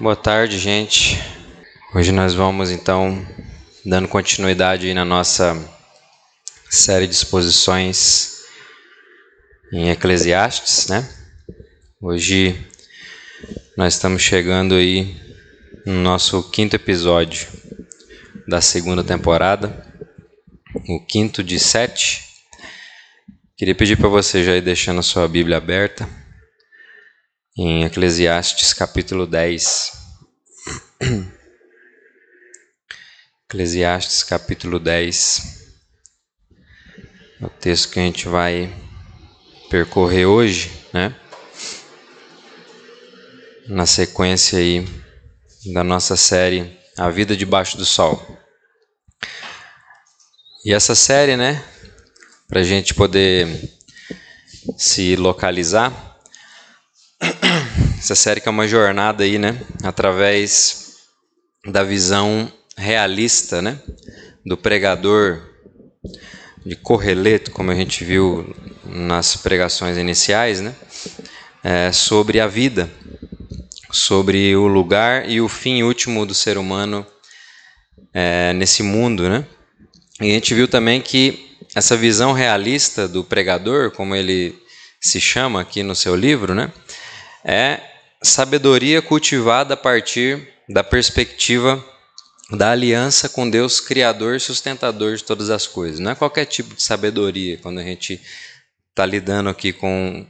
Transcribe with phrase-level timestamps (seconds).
[0.00, 1.22] Boa tarde, gente.
[1.94, 3.24] Hoje nós vamos então
[3.86, 5.56] dando continuidade na nossa
[6.68, 8.40] série de exposições
[9.72, 11.08] em Eclesiastes, né?
[12.00, 12.60] Hoje
[13.76, 15.14] nós estamos chegando aí
[15.86, 17.46] no nosso quinto episódio
[18.48, 19.86] da segunda temporada,
[20.88, 22.20] o quinto de sete.
[23.56, 26.23] Queria pedir para você já ir deixando a sua Bíblia aberta
[27.56, 29.92] em Eclesiastes capítulo 10.
[33.46, 35.62] Eclesiastes capítulo 10.
[37.40, 38.74] É o texto que a gente vai
[39.70, 41.14] percorrer hoje, né?
[43.68, 44.84] Na sequência aí
[45.72, 48.20] da nossa série A Vida Debaixo do Sol.
[50.64, 51.64] E essa série, né,
[52.48, 53.46] para a gente poder
[54.76, 56.13] se localizar,
[57.98, 60.96] essa série que é uma jornada aí, né, através
[61.66, 63.78] da visão realista, né,
[64.44, 65.40] do pregador
[66.64, 70.74] de Correleto, como a gente viu nas pregações iniciais, né,
[71.62, 72.90] é, sobre a vida,
[73.90, 77.06] sobre o lugar e o fim último do ser humano
[78.12, 79.46] é, nesse mundo, né.
[80.20, 84.56] E a gente viu também que essa visão realista do pregador, como ele
[85.00, 86.72] se chama aqui no seu livro, né,
[87.44, 87.80] é
[88.22, 91.84] sabedoria cultivada a partir da perspectiva
[92.50, 95.98] da aliança com Deus, Criador e sustentador de todas as coisas.
[96.00, 98.20] Não é qualquer tipo de sabedoria quando a gente
[98.90, 100.26] está lidando aqui com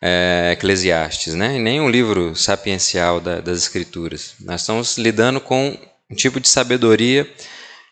[0.00, 1.58] é, Eclesiastes, né?
[1.58, 4.34] Nem um livro sapiencial da, das Escrituras.
[4.40, 5.78] Nós estamos lidando com
[6.10, 7.30] um tipo de sabedoria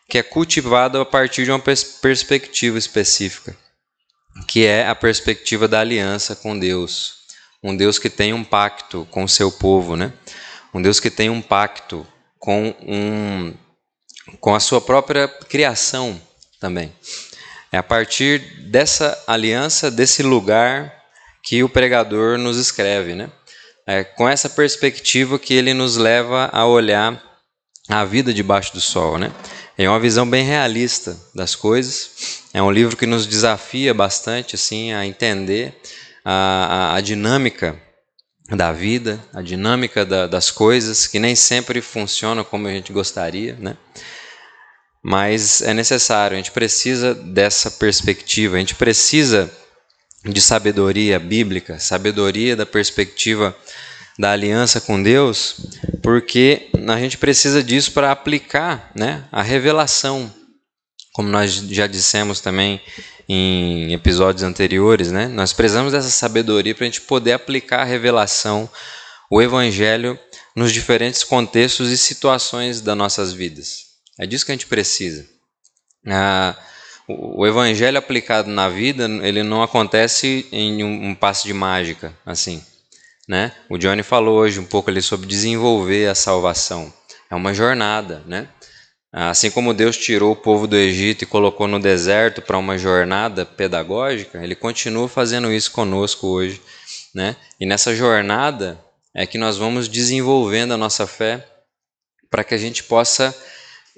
[0.09, 3.55] que é cultivado a partir de uma pers perspectiva específica,
[4.47, 7.16] que é a perspectiva da aliança com Deus,
[7.63, 10.13] um Deus que tem um pacto com o seu povo, né?
[10.73, 12.05] Um Deus que tem um pacto
[12.39, 13.53] com um
[14.39, 16.21] com a sua própria criação
[16.59, 16.93] também.
[17.71, 20.93] É a partir dessa aliança, desse lugar
[21.43, 23.31] que o pregador nos escreve, né?
[23.85, 27.23] É com essa perspectiva que ele nos leva a olhar
[27.87, 29.31] a vida debaixo do sol, né?
[29.77, 32.43] É uma visão bem realista das coisas.
[32.53, 35.79] É um livro que nos desafia bastante assim a entender
[36.29, 37.81] a, a, dinâmica
[38.49, 43.55] da vida, a dinâmica da, das coisas, que nem sempre funcionam como a gente gostaria,
[43.57, 43.77] né?
[45.01, 49.49] Mas é necessário, a gente precisa dessa perspectiva, a gente precisa
[50.25, 53.55] de sabedoria bíblica, sabedoria da perspectiva
[54.19, 55.55] da aliança com Deus,
[56.03, 60.29] porque a gente precisa disso para aplicar né, a revelação,
[61.13, 62.81] como nós já dissemos também
[63.27, 65.27] em episódios anteriores, né?
[65.27, 68.69] Nós precisamos dessa sabedoria para a gente poder aplicar a revelação,
[69.29, 70.17] o Evangelho,
[70.55, 73.87] nos diferentes contextos e situações das nossas vidas.
[74.17, 75.25] É disso que a gente precisa.
[76.07, 76.55] Ah,
[77.07, 82.63] o Evangelho aplicado na vida, ele não acontece em um, um passo de mágica, assim.
[83.27, 83.51] Né?
[83.69, 86.93] O Johnny falou hoje um pouco ali sobre desenvolver a salvação.
[87.29, 88.47] É uma jornada, né?
[89.19, 93.47] Assim como Deus tirou o povo do Egito e colocou no deserto para uma jornada
[93.47, 96.61] pedagógica, Ele continua fazendo isso conosco hoje.
[97.15, 97.35] Né?
[97.59, 98.79] E nessa jornada
[99.15, 101.43] é que nós vamos desenvolvendo a nossa fé
[102.29, 103.35] para que a gente possa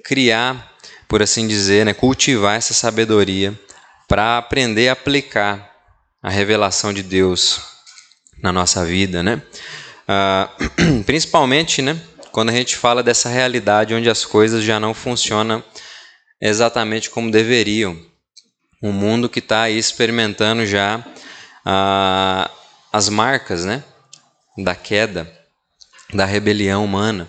[0.02, 0.74] criar,
[1.06, 3.52] por assim dizer, né, cultivar essa sabedoria
[4.08, 5.70] para aprender a aplicar
[6.22, 7.60] a revelação de Deus
[8.42, 9.42] na nossa vida, né?
[10.08, 10.48] Ah,
[11.04, 12.00] principalmente, né,
[12.32, 15.62] quando a gente fala dessa realidade onde as coisas já não funcionam
[16.40, 17.98] exatamente como deveriam.
[18.82, 21.04] Um mundo que está aí experimentando já
[21.64, 22.50] ah,
[22.92, 23.84] as marcas né,
[24.56, 25.30] da queda,
[26.14, 27.28] da rebelião humana.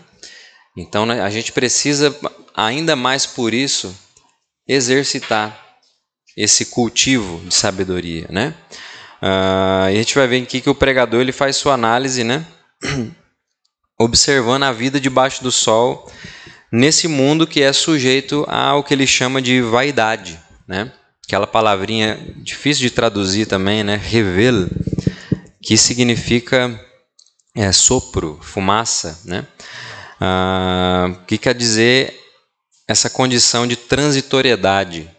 [0.77, 2.15] Então né, a gente precisa,
[2.55, 3.93] ainda mais por isso,
[4.67, 5.59] exercitar
[6.37, 8.27] esse cultivo de sabedoria.
[8.29, 8.55] Né?
[9.21, 12.45] Ah, a gente vai ver aqui que o pregador ele faz sua análise né,
[14.03, 16.11] observando a vida debaixo do sol
[16.71, 20.91] nesse mundo que é sujeito ao que ele chama de vaidade, né?
[21.25, 23.95] Aquela palavrinha difícil de traduzir também, né?
[23.95, 24.67] Revel,
[25.61, 26.79] que significa
[27.55, 29.45] é, sopro, fumaça, né?
[30.19, 32.17] Ah, que quer dizer
[32.87, 35.09] essa condição de transitoriedade,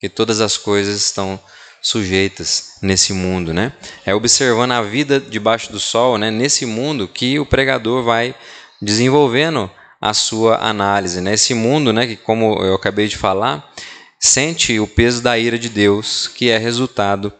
[0.00, 1.40] que todas as coisas estão
[1.86, 3.72] sujeitas nesse mundo, né?
[4.04, 6.30] É observando a vida debaixo do sol, né?
[6.30, 8.34] Nesse mundo que o pregador vai
[8.82, 11.34] desenvolvendo a sua análise, né?
[11.34, 12.06] Esse mundo, né?
[12.06, 13.72] Que como eu acabei de falar,
[14.18, 17.32] sente o peso da ira de Deus, que é resultado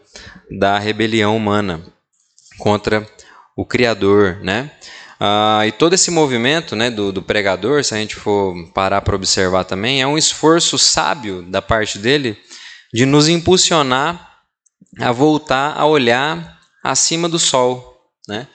[0.48, 1.82] da rebelião humana
[2.56, 3.04] contra
[3.56, 4.70] o Criador, né?
[5.18, 9.16] Ah, e todo esse movimento né, do, do pregador, se a gente for parar para
[9.16, 12.38] observar também, é um esforço sábio da parte dele
[12.92, 14.25] de nos impulsionar
[14.98, 18.00] a voltar a olhar acima do sol.
[18.28, 18.46] Né?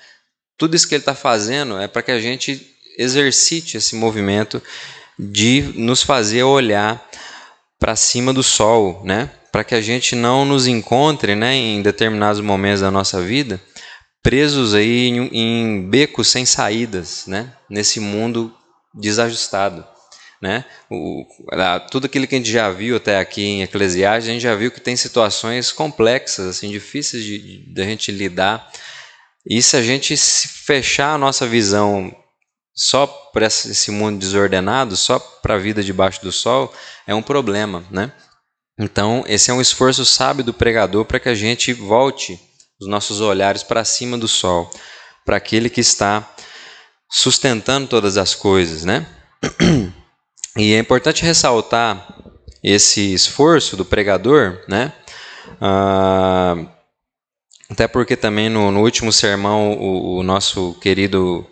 [0.58, 4.62] Tudo isso que ele está fazendo é para que a gente exercite esse movimento
[5.18, 7.10] de nos fazer olhar
[7.80, 9.30] para cima do sol, né?
[9.52, 13.60] para que a gente não nos encontre né, em determinados momentos da nossa vida
[14.24, 17.54] presos aí em, em becos sem saídas, né?
[17.70, 18.54] Nesse mundo
[18.94, 19.86] desajustado,
[20.42, 20.66] né?
[20.90, 21.26] O,
[21.92, 24.72] tudo aquilo que a gente já viu até aqui em Eclesiastes, a gente já viu
[24.72, 28.72] que tem situações complexas, assim, difíceis de, de a gente lidar.
[29.46, 32.16] E se a gente fechar a nossa visão
[32.74, 36.74] só para esse mundo desordenado, só para a vida debaixo do sol,
[37.06, 38.12] é um problema, né?
[38.80, 42.40] Então, esse é um esforço sábio do pregador para que a gente volte
[42.80, 44.72] os nossos olhares para cima do sol,
[45.24, 46.34] para aquele que está
[47.12, 49.06] sustentando todas as coisas, né?
[50.58, 52.16] E é importante ressaltar
[52.64, 54.94] esse esforço do pregador, né?
[55.60, 56.56] Ah,
[57.70, 61.48] até porque também no, no último sermão o, o, nosso querido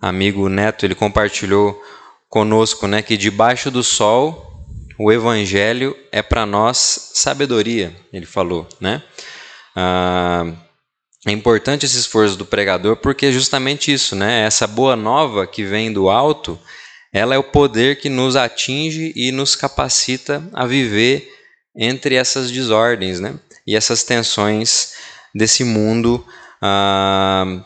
[0.00, 1.82] amigo Neto ele compartilhou
[2.28, 4.64] conosco, né, que debaixo do sol
[4.98, 9.02] o evangelho é para nós sabedoria, ele falou, né?
[9.74, 10.52] Ah,
[11.26, 14.44] é importante esse esforço do pregador porque é justamente isso, né?
[14.44, 16.58] Essa boa nova que vem do alto,
[17.14, 21.32] ela é o poder que nos atinge e nos capacita a viver
[21.76, 23.38] entre essas desordens, né?
[23.64, 24.94] E essas tensões
[25.32, 26.26] desse mundo
[26.60, 27.64] ah,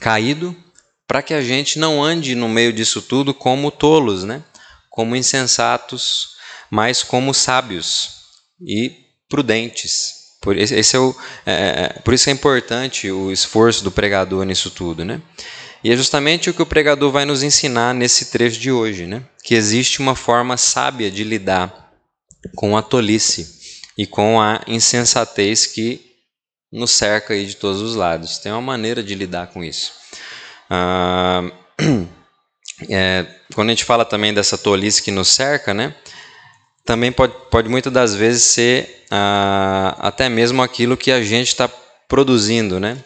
[0.00, 0.56] caído,
[1.04, 4.40] para que a gente não ande no meio disso tudo como tolos, né?
[4.88, 6.36] Como insensatos,
[6.70, 8.20] mas como sábios
[8.64, 8.92] e
[9.28, 10.14] prudentes.
[10.40, 11.14] Por, esse é o,
[11.44, 15.20] é, é, por isso é importante o esforço do pregador nisso tudo, né?
[15.82, 19.22] E é justamente o que o pregador vai nos ensinar nesse trecho de hoje, né?
[19.42, 21.92] Que existe uma forma sábia de lidar
[22.54, 23.58] com a tolice
[23.96, 26.00] e com a insensatez que
[26.72, 28.38] nos cerca aí de todos os lados.
[28.38, 29.92] Tem uma maneira de lidar com isso.
[30.68, 31.50] Ah,
[32.88, 35.94] é, quando a gente fala também dessa tolice que nos cerca, né?
[36.90, 41.70] também pode, pode muitas das vezes ser ah, até mesmo aquilo que a gente está
[42.08, 42.98] produzindo né,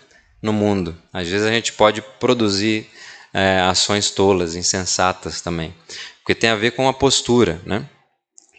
[0.44, 0.94] no mundo.
[1.10, 2.86] Às vezes a gente pode produzir
[3.32, 5.74] é, ações tolas, insensatas também.
[6.18, 7.88] Porque tem a ver com a postura, né?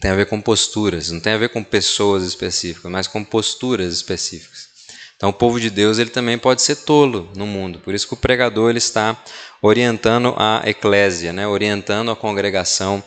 [0.02, 3.94] Tem a ver com posturas, não tem a ver com pessoas específicas, mas com posturas
[3.94, 4.68] específicas.
[5.16, 7.80] Então o povo de Deus ele também pode ser tolo no mundo.
[7.80, 9.16] Por isso que o pregador ele está
[9.62, 11.48] orientando a eclésia, né?
[11.48, 13.04] orientando a congregação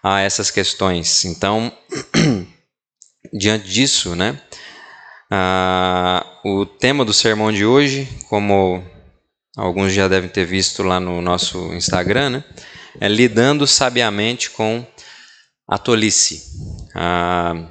[0.00, 1.24] a essas questões.
[1.24, 1.72] Então,
[3.32, 4.40] diante disso, né,
[6.44, 8.82] o tema do sermão de hoje, como
[9.56, 12.44] alguns já devem ter visto lá no nosso Instagram, né,
[13.00, 14.84] é lidando sabiamente com
[15.68, 16.42] a tolice.
[16.94, 17.68] Ah,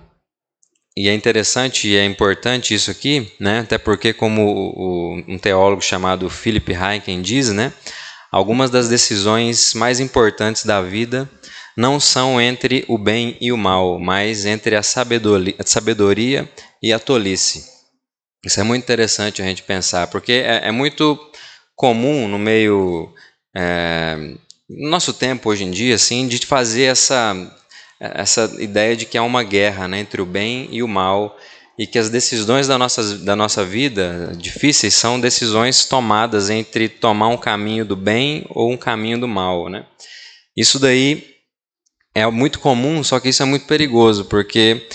[0.95, 3.59] e é interessante e é importante isso aqui, né?
[3.59, 7.71] até porque, como o, um teólogo chamado Philip Heiken diz, né?
[8.31, 11.29] algumas das decisões mais importantes da vida
[11.77, 16.49] não são entre o bem e o mal, mas entre a sabedoria, a sabedoria
[16.83, 17.80] e a tolice.
[18.43, 21.19] Isso é muito interessante a gente pensar, porque é, é muito
[21.75, 23.13] comum no meio,
[23.55, 24.15] é,
[24.69, 27.35] no nosso tempo hoje em dia, assim, de fazer essa,
[27.99, 31.37] essa ideia de que há uma guerra né, entre o bem e o mal,
[31.77, 37.29] e que as decisões da nossa, da nossa vida difíceis são decisões tomadas entre tomar
[37.29, 39.69] um caminho do bem ou um caminho do mal.
[39.69, 39.85] Né?
[40.55, 41.35] Isso daí
[42.13, 44.87] é muito comum, só que isso é muito perigoso, porque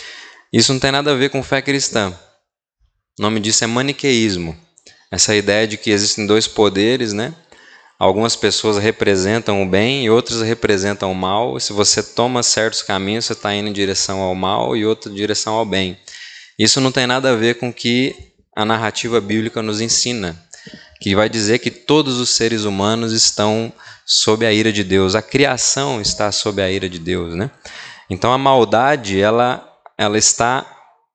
[0.52, 2.16] isso não tem nada a ver com fé cristã.
[3.18, 4.54] O nome disso é maniqueísmo.
[5.10, 7.34] Essa ideia de que existem dois poderes, né?
[7.98, 11.58] Algumas pessoas representam o bem e outras representam o mal.
[11.58, 15.54] Se você toma certos caminhos, você está indo em direção ao mal e outra direção
[15.54, 15.98] ao bem.
[16.58, 18.14] Isso não tem nada a ver com o que
[18.54, 20.38] a narrativa bíblica nos ensina,
[21.00, 23.72] que vai dizer que todos os seres humanos estão
[24.04, 25.14] sob a ira de Deus.
[25.14, 27.50] A criação está sob a ira de Deus, né?
[28.10, 30.66] Então a maldade, ela, ela está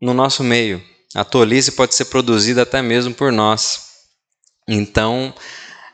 [0.01, 0.81] no nosso meio.
[1.15, 3.91] A tolice pode ser produzida até mesmo por nós.
[4.67, 5.33] Então,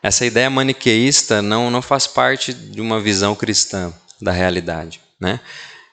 [0.04, 5.40] essa ideia maniqueísta não, não faz parte de uma visão cristã da realidade, né?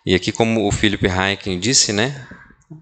[0.04, 2.26] E aqui, como o Philip Heiken disse, né?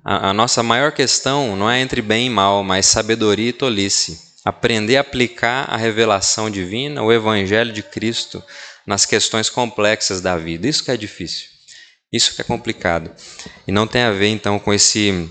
[0.05, 4.33] A, a nossa maior questão não é entre bem e mal, mas sabedoria e tolice
[4.45, 8.43] aprender a aplicar a revelação divina, o evangelho de Cristo
[8.87, 10.67] nas questões complexas da vida.
[10.67, 11.47] Isso que é difícil.
[12.13, 13.11] Isso que é complicado.
[13.67, 15.31] E não tem a ver então com esse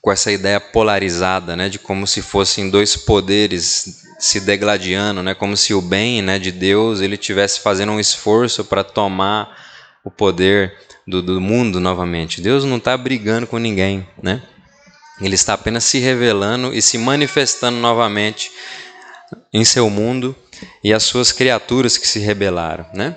[0.00, 5.56] com essa ideia polarizada, né, de como se fossem dois poderes se degladiando, né, como
[5.56, 9.56] se o bem, né, de Deus, ele tivesse fazendo um esforço para tomar
[10.04, 10.74] o poder
[11.06, 12.40] do, do mundo novamente.
[12.40, 14.42] Deus não está brigando com ninguém, né?
[15.20, 18.50] Ele está apenas se revelando e se manifestando novamente
[19.52, 20.34] em seu mundo
[20.82, 23.16] e as suas criaturas que se rebelaram, né?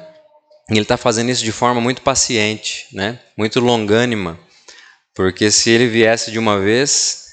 [0.70, 3.20] Ele está fazendo isso de forma muito paciente, né?
[3.38, 4.38] Muito longânima,
[5.18, 7.26] porque se ele viesse de uma vez,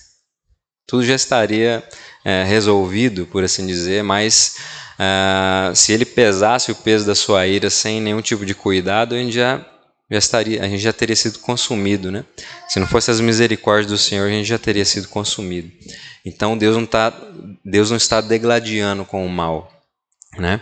[0.86, 1.86] tudo já estaria
[2.24, 4.02] é, resolvido, por assim dizer.
[4.02, 4.56] Mas
[4.98, 9.18] uh, se ele pesasse o peso da sua ira sem nenhum tipo de cuidado, a
[9.18, 9.62] gente já
[10.10, 12.24] já estaria, a gente já teria sido consumido, né?
[12.68, 15.70] Se não fosse as misericórdias do Senhor, a gente já teria sido consumido.
[16.24, 17.12] Então Deus não tá,
[17.62, 19.70] Deus não está degladiando com o mal,
[20.38, 20.58] né?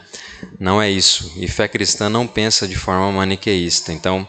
[0.58, 1.32] Não é isso.
[1.36, 3.92] E fé cristã não pensa de forma maniqueísta.
[3.92, 4.26] Então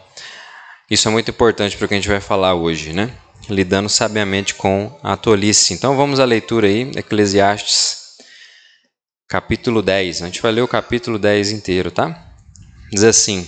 [0.94, 3.12] isso é muito importante para o que a gente vai falar hoje, né?
[3.50, 5.74] Lidando sabiamente com a tolice.
[5.74, 7.98] Então vamos à leitura aí, Eclesiastes,
[9.28, 10.22] capítulo 10.
[10.22, 12.16] A gente vai ler o capítulo 10 inteiro, tá?
[12.92, 13.48] Diz assim: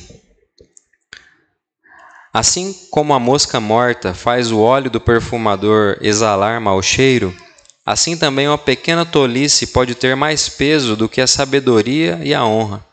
[2.33, 7.31] Assim como a mosca morta faz o óleo do perfumador exalar mau cheiro,
[7.85, 12.43] assim também uma pequena tolice pode ter mais peso do que a sabedoria e a
[12.43, 12.83] honra.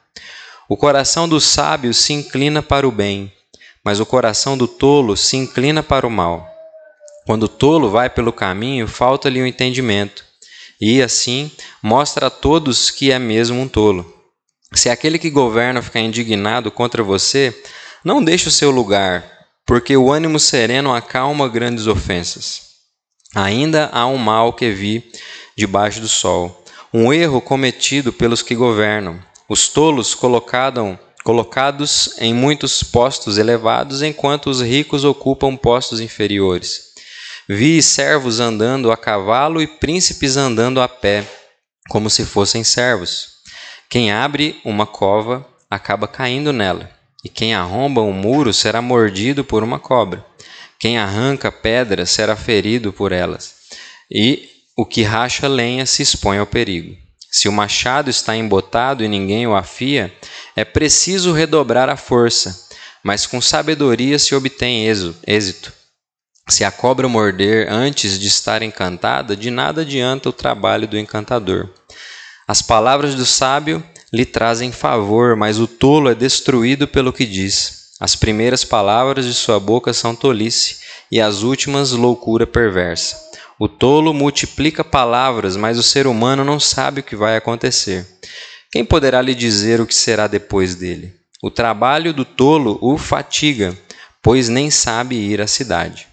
[0.69, 3.33] O coração do sábio se inclina para o bem,
[3.85, 6.49] mas o coração do tolo se inclina para o mal.
[7.27, 10.25] Quando o tolo vai pelo caminho, falta-lhe o entendimento,
[10.81, 11.51] e assim
[11.83, 14.13] mostra a todos que é mesmo um tolo.
[14.75, 17.57] Se aquele que governa ficar indignado contra você,
[18.05, 19.25] não deixe o seu lugar,
[19.67, 22.73] porque o ânimo sereno acalma grandes ofensas.
[23.35, 25.11] Ainda há um mal que vi
[25.57, 29.19] debaixo do sol, um erro cometido pelos que governam.
[29.49, 36.93] Os tolos colocados colocados em muitos postos elevados, enquanto os ricos ocupam postos inferiores.
[37.49, 41.25] Vi servos andando a cavalo e príncipes andando a pé,
[41.89, 43.29] como se fossem servos.
[43.89, 49.63] Quem abre uma cova acaba caindo nela e quem arromba um muro será mordido por
[49.63, 50.25] uma cobra.
[50.79, 53.55] Quem arranca pedras será ferido por elas.
[54.11, 56.97] E o que racha lenha se expõe ao perigo.
[57.35, 60.15] Se o machado está embotado e ninguém o afia,
[60.55, 62.69] é preciso redobrar a força,
[63.03, 64.85] mas com sabedoria se obtém
[65.27, 65.73] êxito.
[66.47, 71.71] Se a cobra morder antes de estar encantada, de nada adianta o trabalho do encantador.
[72.47, 77.93] As palavras do sábio lhe trazem favor, mas o tolo é destruído pelo que diz.
[77.99, 83.17] As primeiras palavras de sua boca são tolice, e as últimas loucura perversa.
[83.65, 88.05] O tolo multiplica palavras, mas o ser humano não sabe o que vai acontecer.
[88.73, 91.15] Quem poderá lhe dizer o que será depois dele?
[91.41, 93.73] O trabalho do tolo o fatiga,
[94.21, 96.09] pois nem sabe ir à cidade.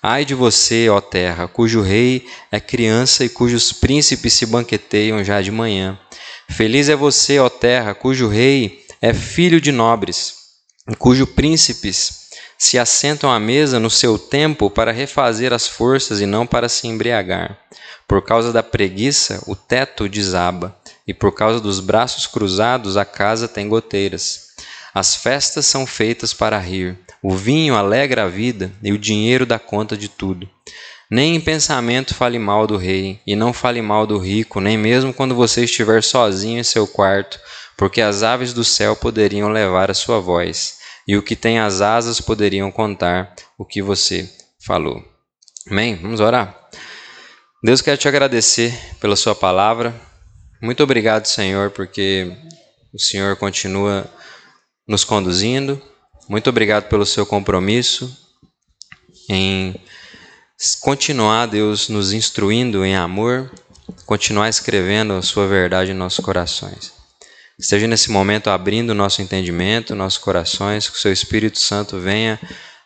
[0.00, 5.42] Ai de você, ó terra, cujo rei é criança e cujos príncipes se banqueteiam já
[5.42, 5.98] de manhã.
[6.48, 10.34] Feliz é você, ó terra, cujo rei é filho de nobres,
[11.00, 12.21] cujo príncipes
[12.62, 16.86] se assentam à mesa no seu tempo para refazer as forças e não para se
[16.86, 17.58] embriagar.
[18.06, 20.72] Por causa da preguiça, o teto desaba,
[21.04, 24.50] e por causa dos braços cruzados, a casa tem goteiras.
[24.94, 29.58] As festas são feitas para rir, o vinho alegra a vida e o dinheiro dá
[29.58, 30.48] conta de tudo.
[31.10, 35.12] Nem em pensamento fale mal do rei, e não fale mal do rico, nem mesmo
[35.12, 37.40] quando você estiver sozinho em seu quarto,
[37.76, 41.80] porque as aves do céu poderiam levar a sua voz, e o que tem as
[41.80, 44.28] asas poderiam contar o que você
[44.64, 45.02] falou.
[45.70, 45.96] Amém?
[45.96, 46.58] Vamos orar?
[47.62, 49.94] Deus quer te agradecer pela sua palavra.
[50.60, 52.36] Muito obrigado, Senhor, porque
[52.92, 54.08] o Senhor continua
[54.86, 55.80] nos conduzindo.
[56.28, 58.16] Muito obrigado pelo seu compromisso
[59.28, 59.74] em
[60.80, 63.50] continuar, Deus, nos instruindo em amor,
[64.06, 67.01] continuar escrevendo a Sua verdade em nossos corações.
[67.62, 72.40] Esteja nesse momento abrindo o nosso entendimento, nossos corações, que o Seu Espírito Santo venha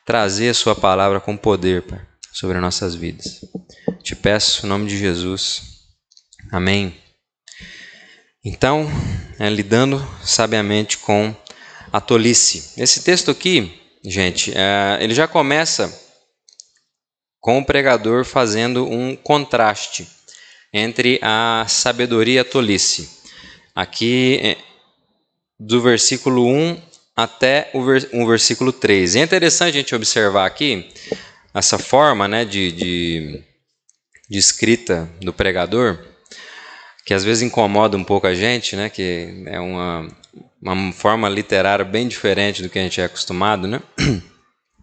[0.05, 1.99] trazer a Sua palavra com poder, Pai,
[2.31, 3.41] sobre nossas vidas.
[4.03, 5.63] Te peço, em nome de Jesus.
[6.53, 6.95] Amém.
[8.45, 8.87] Então,
[9.39, 11.35] é, lidando sabiamente com
[11.91, 12.75] a tolice.
[12.77, 15.91] Esse texto aqui, gente, é, ele já começa
[17.41, 20.07] com o pregador fazendo um contraste
[20.71, 23.17] entre a sabedoria e a tolice.
[23.75, 24.66] Aqui, é,
[25.59, 26.81] do versículo 1
[27.17, 29.17] até o versículo 3.
[29.17, 30.89] é interessante a gente observar aqui
[31.55, 33.43] essa forma né, de, de,
[34.29, 35.99] de escrita do pregador,
[37.07, 40.07] que às vezes incomoda um pouco a gente, né, que é uma,
[40.61, 43.67] uma forma literária bem diferente do que a gente é acostumado.
[43.67, 43.81] Né?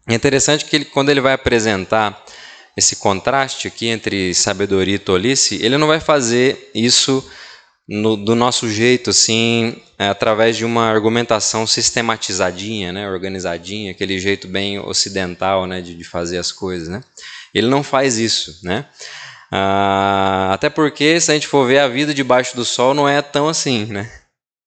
[0.10, 2.25] É interessante que ele, quando ele vai apresentar
[2.75, 7.24] esse contraste aqui entre sabedoria e tolice, ele não vai fazer isso
[7.88, 14.48] no, do nosso jeito, assim, é, através de uma argumentação sistematizadinha, né, organizadinha, aquele jeito
[14.48, 17.04] bem ocidental, né, de, de fazer as coisas, né.
[17.54, 18.86] Ele não faz isso, né.
[19.52, 23.22] Ah, até porque, se a gente for ver a vida debaixo do sol, não é
[23.22, 24.12] tão assim, né.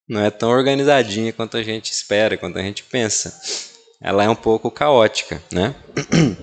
[0.08, 3.36] Não é tão organizadinha quanto a gente espera, quanto a gente pensa.
[4.00, 5.74] Ela é um pouco caótica, né.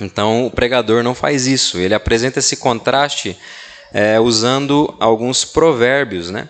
[0.00, 1.76] Então, o pregador não faz isso.
[1.76, 3.36] Ele apresenta esse contraste
[3.92, 6.48] é, usando alguns provérbios, né?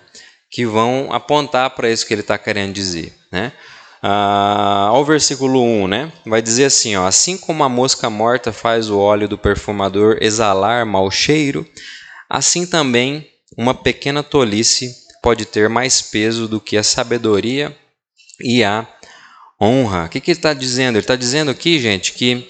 [0.50, 3.52] Que vão apontar para isso que ele está querendo dizer, né?
[4.02, 6.12] Ah, ao versículo 1, né?
[6.25, 10.87] Vai dizer assim, ó, assim como a mosca morta faz o óleo do perfumador exalar
[10.87, 11.66] mau cheiro,
[12.30, 17.76] assim também uma pequena tolice pode ter mais peso do que a sabedoria
[18.40, 18.87] e a
[19.61, 20.04] honra.
[20.04, 20.97] O que, que ele está dizendo?
[20.97, 22.49] Ele está dizendo aqui, gente, que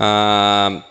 [0.00, 0.82] ah,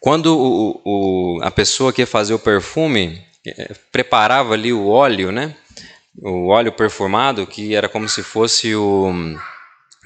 [0.00, 5.32] quando o, o, a pessoa que ia fazer o perfume é, preparava ali o óleo,
[5.32, 5.54] né?
[6.20, 9.12] O óleo perfumado, que era como se fosse o,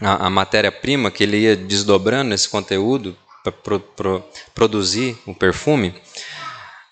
[0.01, 5.95] a, a matéria-prima que ele ia desdobrando esse conteúdo para pro, pro, produzir o perfume.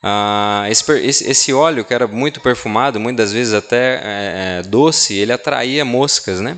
[0.02, 5.85] Ah, esse, esse, óleo, que era muito perfumado, muitas vezes até é, doce, ele atraía
[5.85, 6.57] moscas, né?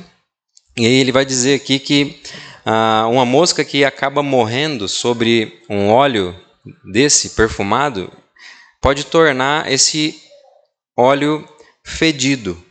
[0.77, 2.21] E aí ele vai dizer aqui que
[2.65, 6.35] ah, uma mosca que acaba morrendo sobre um óleo
[6.83, 8.11] desse perfumado
[8.81, 10.21] pode tornar esse
[10.95, 11.47] óleo
[11.83, 12.61] fedido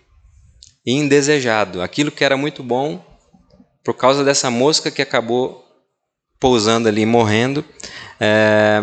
[0.84, 1.82] e indesejado.
[1.82, 3.04] Aquilo que era muito bom,
[3.84, 5.64] por causa dessa mosca que acabou
[6.38, 7.64] pousando ali, morrendo,
[8.20, 8.80] é,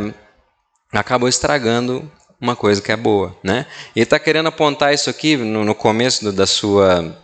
[0.92, 3.66] acabou estragando uma coisa que é boa, né?
[3.96, 7.18] Ele está querendo apontar isso aqui no, no começo do, da sua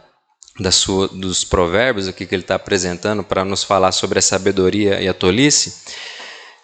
[0.60, 5.02] da sua, dos provérbios aqui que ele está apresentando para nos falar sobre a sabedoria
[5.02, 5.84] e a tolice,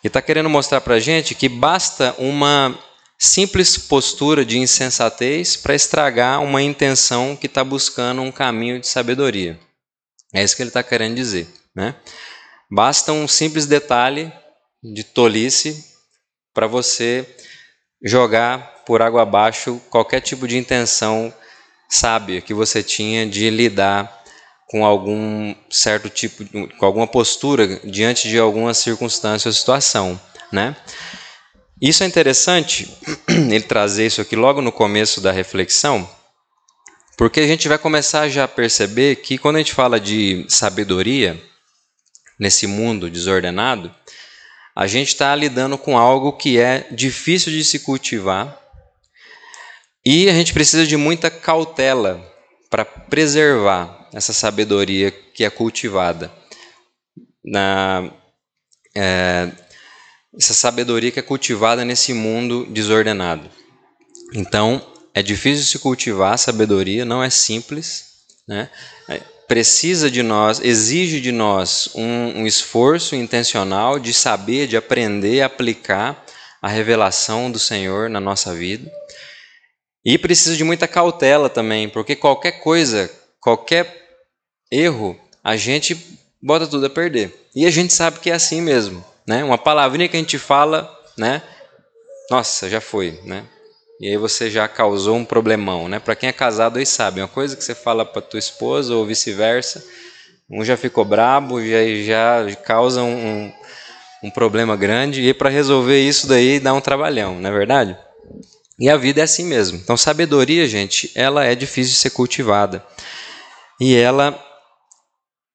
[0.03, 2.77] e está querendo mostrar para a gente que basta uma
[3.19, 9.59] simples postura de insensatez para estragar uma intenção que está buscando um caminho de sabedoria.
[10.33, 11.47] É isso que ele está querendo dizer.
[11.75, 11.93] Né?
[12.69, 14.31] Basta um simples detalhe
[14.81, 15.85] de tolice
[16.53, 17.27] para você
[18.03, 21.31] jogar por água abaixo qualquer tipo de intenção
[21.91, 24.21] sábia que você tinha de lidar
[24.67, 26.45] com algum certo tipo,
[26.77, 30.75] com alguma postura diante de alguma circunstância ou situação, né?
[31.81, 32.89] Isso é interessante,
[33.27, 36.09] ele trazer isso aqui logo no começo da reflexão,
[37.17, 41.41] porque a gente vai começar já a perceber que quando a gente fala de sabedoria
[42.39, 43.93] nesse mundo desordenado,
[44.73, 48.57] a gente está lidando com algo que é difícil de se cultivar
[50.05, 52.21] e a gente precisa de muita cautela
[52.69, 56.31] para preservar essa sabedoria que é cultivada.
[57.43, 58.11] Na,
[58.95, 59.51] é,
[60.37, 63.49] essa sabedoria que é cultivada nesse mundo desordenado.
[64.33, 64.81] Então,
[65.13, 68.11] é difícil se cultivar a sabedoria, não é simples.
[68.47, 68.69] Né?
[69.09, 75.41] É, precisa de nós, exige de nós um, um esforço intencional de saber, de aprender
[75.41, 76.25] aplicar
[76.61, 78.89] a revelação do Senhor na nossa vida.
[80.03, 83.09] E precisa de muita cautela também, porque qualquer coisa,
[83.39, 84.17] qualquer
[84.71, 87.47] erro, a gente bota tudo a perder.
[87.55, 89.43] E a gente sabe que é assim mesmo, né?
[89.43, 91.41] Uma palavrinha que a gente fala, né?
[92.31, 93.45] Nossa, já foi, né?
[93.99, 95.99] E aí você já causou um problemão, né?
[95.99, 99.05] Para quem é casado aí sabe, uma coisa que você fala para tua esposa ou
[99.05, 99.85] vice-versa,
[100.49, 103.53] um já ficou brabo, já já causa um,
[104.23, 107.97] um problema grande e para resolver isso daí dá um trabalhão, não é verdade?
[108.81, 109.77] E a vida é assim mesmo.
[109.77, 112.83] Então, sabedoria, gente, ela é difícil de ser cultivada.
[113.79, 114.43] E ela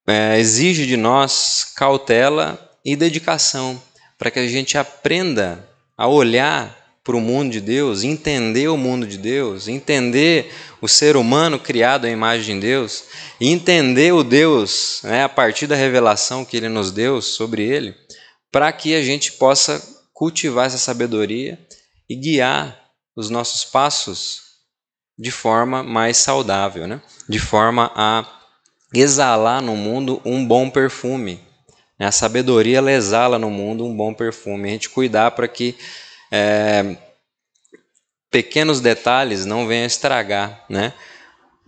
[0.06, 3.82] é, exige de nós cautela e dedicação
[4.16, 9.04] para que a gente aprenda a olhar para o mundo de Deus, entender o mundo
[9.04, 13.06] de Deus, entender o ser humano criado à imagem de Deus,
[13.40, 17.92] entender o Deus né, a partir da revelação que Ele nos deu sobre Ele,
[18.52, 19.82] para que a gente possa
[20.14, 21.58] cultivar essa sabedoria
[22.08, 22.85] e guiar
[23.16, 24.42] os nossos passos
[25.18, 27.00] de forma mais saudável, né?
[27.26, 28.24] de forma a
[28.94, 31.40] exalar no mundo um bom perfume.
[31.98, 34.68] A sabedoria ela exala no mundo um bom perfume.
[34.68, 35.74] A gente cuidar para que
[36.30, 36.96] é,
[38.30, 40.92] pequenos detalhes não venham estragar né?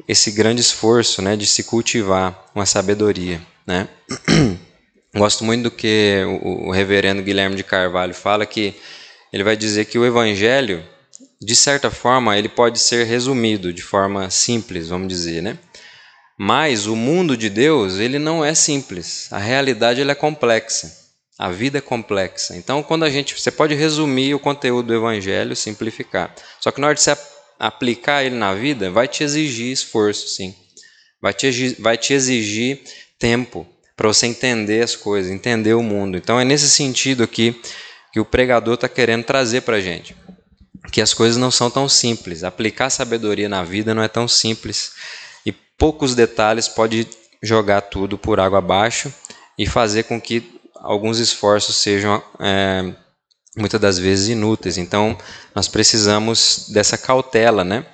[0.07, 3.41] esse grande esforço né, de se cultivar uma sabedoria.
[3.67, 3.89] Né?
[5.17, 8.75] Gosto muito do que o, o reverendo Guilherme de Carvalho fala, que
[9.33, 10.85] ele vai dizer que o evangelho
[11.40, 15.59] de certa forma, ele pode ser resumido de forma simples, vamos dizer, né?
[16.37, 19.29] Mas o mundo de Deus, ele não é simples.
[19.33, 20.92] A realidade ele é complexa.
[21.38, 22.57] A vida é complexa.
[22.57, 26.35] Então, quando a gente, você pode resumir o conteúdo do Evangelho, simplificar.
[26.61, 27.16] Só que na hora de você
[27.59, 30.55] aplicar ele na vida, vai te exigir esforço, sim.
[31.20, 32.83] Vai te, vai te exigir
[33.18, 36.16] tempo para você entender as coisas, entender o mundo.
[36.16, 37.61] Então, é nesse sentido aqui
[38.12, 40.16] que o pregador está querendo trazer para a gente.
[40.90, 42.44] Que as coisas não são tão simples.
[42.44, 44.92] Aplicar sabedoria na vida não é tão simples.
[45.44, 47.07] E poucos detalhes pode
[47.42, 49.12] jogar tudo por água abaixo
[49.57, 52.92] e fazer com que alguns esforços sejam é,
[53.57, 54.79] muitas das vezes inúteis.
[54.79, 55.16] Então,
[55.55, 57.85] nós precisamos dessa cautela, né?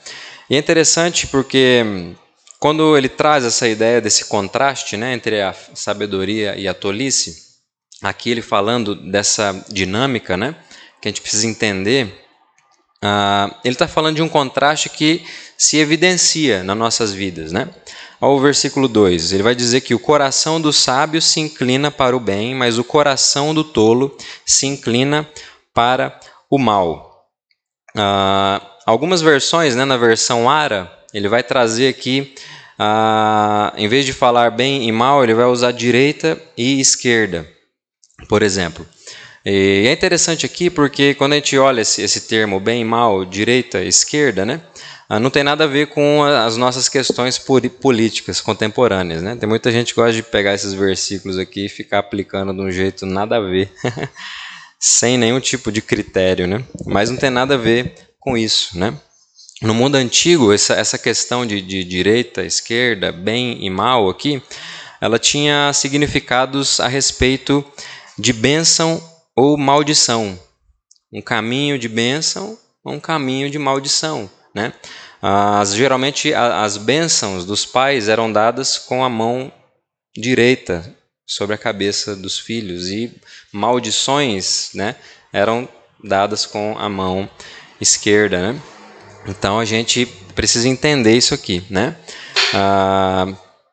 [0.48, 2.14] E é interessante porque
[2.60, 7.42] quando ele traz essa ideia desse contraste, né, entre a sabedoria e a tolice,
[8.02, 10.54] aqui ele falando dessa dinâmica, né,
[11.00, 12.23] que a gente precisa entender,
[13.04, 15.22] uh, ele está falando de um contraste que
[15.56, 17.68] se evidencia nas nossas vidas, né?
[18.20, 22.20] Ao versículo 2, ele vai dizer que o coração do sábio se inclina para o
[22.20, 25.28] bem, mas o coração do tolo se inclina
[25.74, 26.18] para
[26.50, 27.26] o mal.
[27.94, 32.34] Uh, algumas versões, né, na versão Ara, ele vai trazer aqui,
[32.78, 37.46] uh, em vez de falar bem e mal, ele vai usar direita e esquerda,
[38.28, 38.86] por exemplo.
[39.44, 43.24] E é interessante aqui porque quando a gente olha esse, esse termo bem e mal,
[43.26, 44.62] direita esquerda, né?
[45.06, 49.22] Ah, não tem nada a ver com as nossas questões políticas contemporâneas.
[49.22, 49.36] Né?
[49.36, 52.70] Tem muita gente que gosta de pegar esses versículos aqui e ficar aplicando de um
[52.70, 53.70] jeito nada a ver,
[54.80, 56.46] sem nenhum tipo de critério.
[56.46, 56.64] Né?
[56.86, 58.78] Mas não tem nada a ver com isso.
[58.78, 58.94] Né?
[59.60, 64.42] No mundo antigo, essa, essa questão de, de direita, esquerda, bem e mal aqui,
[65.02, 67.62] ela tinha significados a respeito
[68.18, 69.02] de bênção
[69.36, 70.38] ou maldição.
[71.12, 74.30] Um caminho de bênção ou um caminho de maldição.
[74.54, 74.72] Né?
[75.20, 79.52] As, geralmente as bênçãos dos pais eram dadas com a mão
[80.16, 80.94] direita
[81.26, 83.10] sobre a cabeça dos filhos e
[83.52, 84.94] maldições né,
[85.32, 85.68] eram
[86.02, 87.28] dadas com a mão
[87.80, 88.52] esquerda.
[88.52, 88.60] Né?
[89.26, 91.64] Então a gente precisa entender isso aqui.
[91.70, 91.96] Né?
[92.52, 93.26] Ah,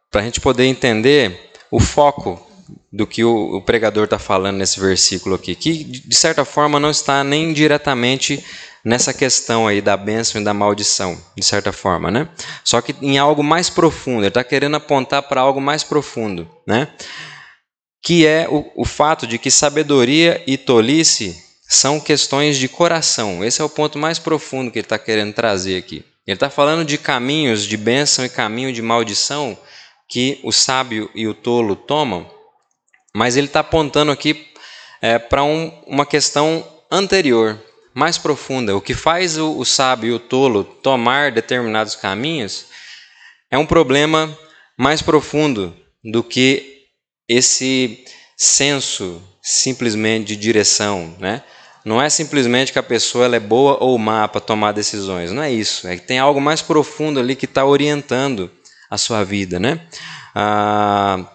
[0.09, 2.50] Para a gente poder entender o foco
[2.91, 6.89] do que o, o pregador está falando nesse versículo aqui, que de certa forma não
[6.89, 8.43] está nem diretamente
[8.83, 12.27] nessa questão aí da bênção e da maldição, de certa forma, né?
[12.63, 16.87] Só que em algo mais profundo, ele está querendo apontar para algo mais profundo, né?
[18.03, 21.35] Que é o, o fato de que sabedoria e tolice
[21.69, 23.45] são questões de coração.
[23.45, 26.03] Esse é o ponto mais profundo que ele está querendo trazer aqui.
[26.25, 29.57] Ele está falando de caminhos de bênção e caminho de maldição
[30.09, 32.29] que o sábio e o tolo tomam,
[33.15, 34.47] mas ele está apontando aqui
[35.01, 37.59] é, para um, uma questão anterior,
[37.93, 38.75] mais profunda.
[38.75, 42.67] O que faz o, o sábio e o tolo tomar determinados caminhos
[43.49, 44.37] é um problema
[44.77, 46.85] mais profundo do que
[47.27, 48.03] esse
[48.37, 51.43] senso simplesmente de direção, né?
[51.83, 55.41] Não é simplesmente que a pessoa ela é boa ou má para tomar decisões, não
[55.41, 55.87] é isso.
[55.87, 58.51] É que tem algo mais profundo ali que está orientando
[58.89, 59.81] a sua vida, né?
[60.35, 61.25] Ah,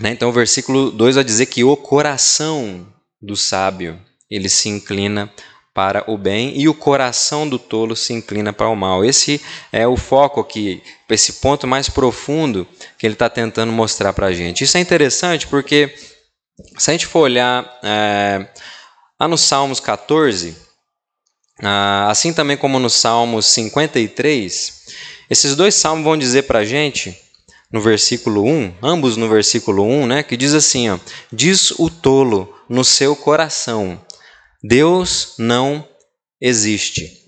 [0.00, 0.10] né?
[0.10, 2.86] Então o versículo 2 vai dizer que o coração
[3.20, 3.98] do sábio
[4.30, 5.32] ele se inclina
[5.76, 9.04] para o bem e o coração do tolo se inclina para o mal.
[9.04, 12.66] Esse é o foco aqui, esse ponto mais profundo
[12.98, 14.64] que ele está tentando mostrar para a gente.
[14.64, 15.94] Isso é interessante porque,
[16.78, 18.48] se a gente for olhar é,
[19.20, 20.56] lá no Salmos 14,
[21.62, 24.86] ah, assim também como no Salmos 53,
[25.28, 27.20] esses dois salmos vão dizer para a gente,
[27.70, 30.98] no versículo 1, ambos no versículo 1, né, que diz assim: ó,
[31.32, 34.00] Diz o tolo no seu coração
[34.62, 35.86] Deus não
[36.40, 37.24] existe.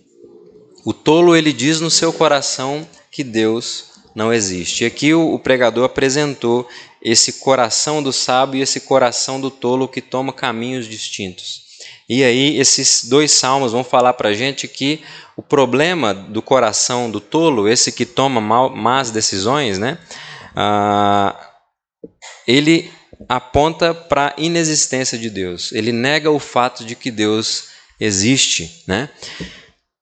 [0.85, 4.83] O tolo ele diz no seu coração que Deus não existe.
[4.83, 6.68] E aqui o, o pregador apresentou
[7.03, 11.62] esse coração do sábio e esse coração do tolo que toma caminhos distintos.
[12.09, 15.01] E aí esses dois salmos vão falar para gente que
[15.37, 19.98] o problema do coração do tolo, esse que toma mal, más decisões, né?
[20.61, 21.37] Ah,
[22.44, 22.90] ele
[23.29, 25.71] aponta para a inexistência de Deus.
[25.71, 27.68] Ele nega o fato de que Deus
[28.01, 29.09] existe, né?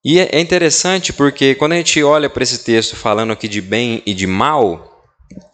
[0.03, 3.61] E é, é interessante porque quando a gente olha para esse texto falando aqui de
[3.61, 5.05] bem e de mal,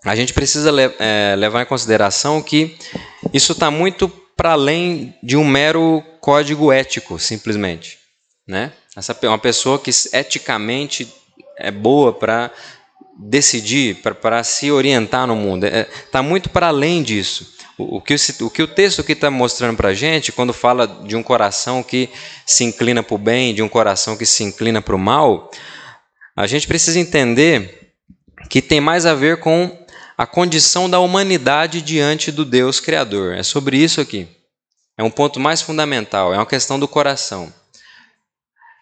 [0.04, 2.78] a gente precisa é, levar em consideração que
[3.32, 7.98] isso está muito para além de um mero código ético, simplesmente,
[8.46, 8.72] né?
[8.96, 11.12] Essa uma pessoa que eticamente
[11.58, 12.52] é boa para
[13.28, 15.64] decidir, para se orientar no mundo.
[15.64, 17.54] Está é, tá muito para além disso.
[17.78, 20.86] O, o, que, o, que o texto aqui está mostrando para a gente, quando fala
[20.86, 22.08] de um coração que
[22.44, 25.50] se inclina para o bem, de um coração que se inclina para o mal,
[26.36, 27.94] a gente precisa entender
[28.50, 29.78] que tem mais a ver com
[30.18, 33.34] a condição da humanidade diante do Deus Criador.
[33.34, 34.28] É sobre isso aqui.
[34.98, 37.52] É um ponto mais fundamental, é uma questão do coração.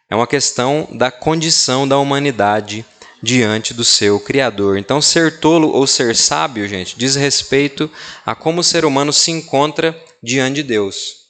[0.09, 2.85] É uma questão da condição da humanidade
[3.23, 4.79] diante do seu Criador.
[4.79, 7.91] Então, ser tolo ou ser sábio, gente, diz respeito
[8.25, 11.21] a como o ser humano se encontra diante de Deus.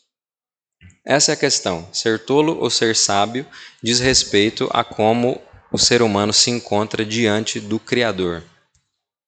[1.05, 1.89] Essa é a questão.
[1.93, 3.47] Ser tolo ou ser sábio
[3.83, 5.41] diz respeito a como
[5.73, 8.43] o ser humano se encontra diante do Criador.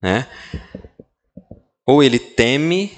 [0.02, 0.26] Né?
[1.86, 2.92] Ou ele teme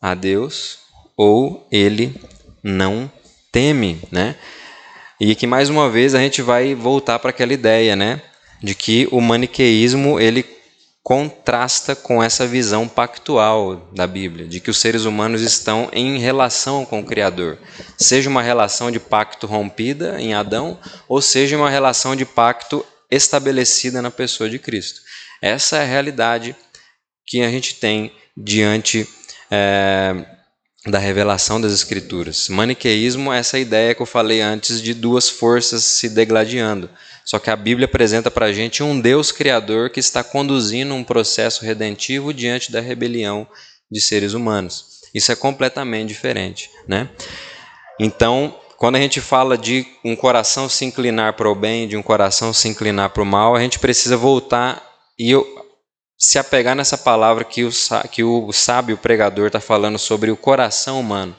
[0.00, 0.78] a Deus,
[1.16, 2.14] ou ele
[2.62, 3.10] não
[3.52, 4.36] teme, né?
[5.20, 8.22] E que mais uma vez a gente vai voltar para aquela ideia, né,
[8.62, 10.44] de que o maniqueísmo ele
[11.02, 16.84] contrasta com essa visão pactual da Bíblia, de que os seres humanos estão em relação
[16.84, 17.58] com o Criador,
[17.96, 24.00] seja uma relação de pacto rompida em Adão, ou seja uma relação de pacto estabelecida
[24.02, 25.00] na pessoa de Cristo.
[25.42, 26.54] Essa é a realidade
[27.26, 29.08] que a gente tem diante
[29.50, 30.14] é,
[30.86, 32.48] da revelação das Escrituras.
[32.48, 36.90] Maniqueísmo é essa ideia que eu falei antes de duas forças se degladiando.
[37.30, 41.04] Só que a Bíblia apresenta para a gente um Deus criador que está conduzindo um
[41.04, 43.46] processo redentivo diante da rebelião
[43.88, 44.98] de seres humanos.
[45.14, 47.08] Isso é completamente diferente, né?
[48.00, 52.02] Então, quando a gente fala de um coração se inclinar para o bem, de um
[52.02, 54.84] coração se inclinar para o mal, a gente precisa voltar
[55.16, 55.32] e
[56.18, 57.70] se apegar nessa palavra que o,
[58.10, 61.36] que o sábio pregador está falando sobre o coração humano,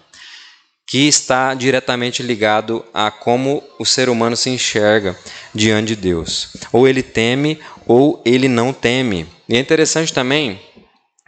[0.92, 5.18] que está diretamente ligado a como o ser humano se enxerga
[5.56, 6.50] diante de Deus.
[6.70, 9.26] Ou ele teme ou ele não teme.
[9.48, 10.60] E é interessante também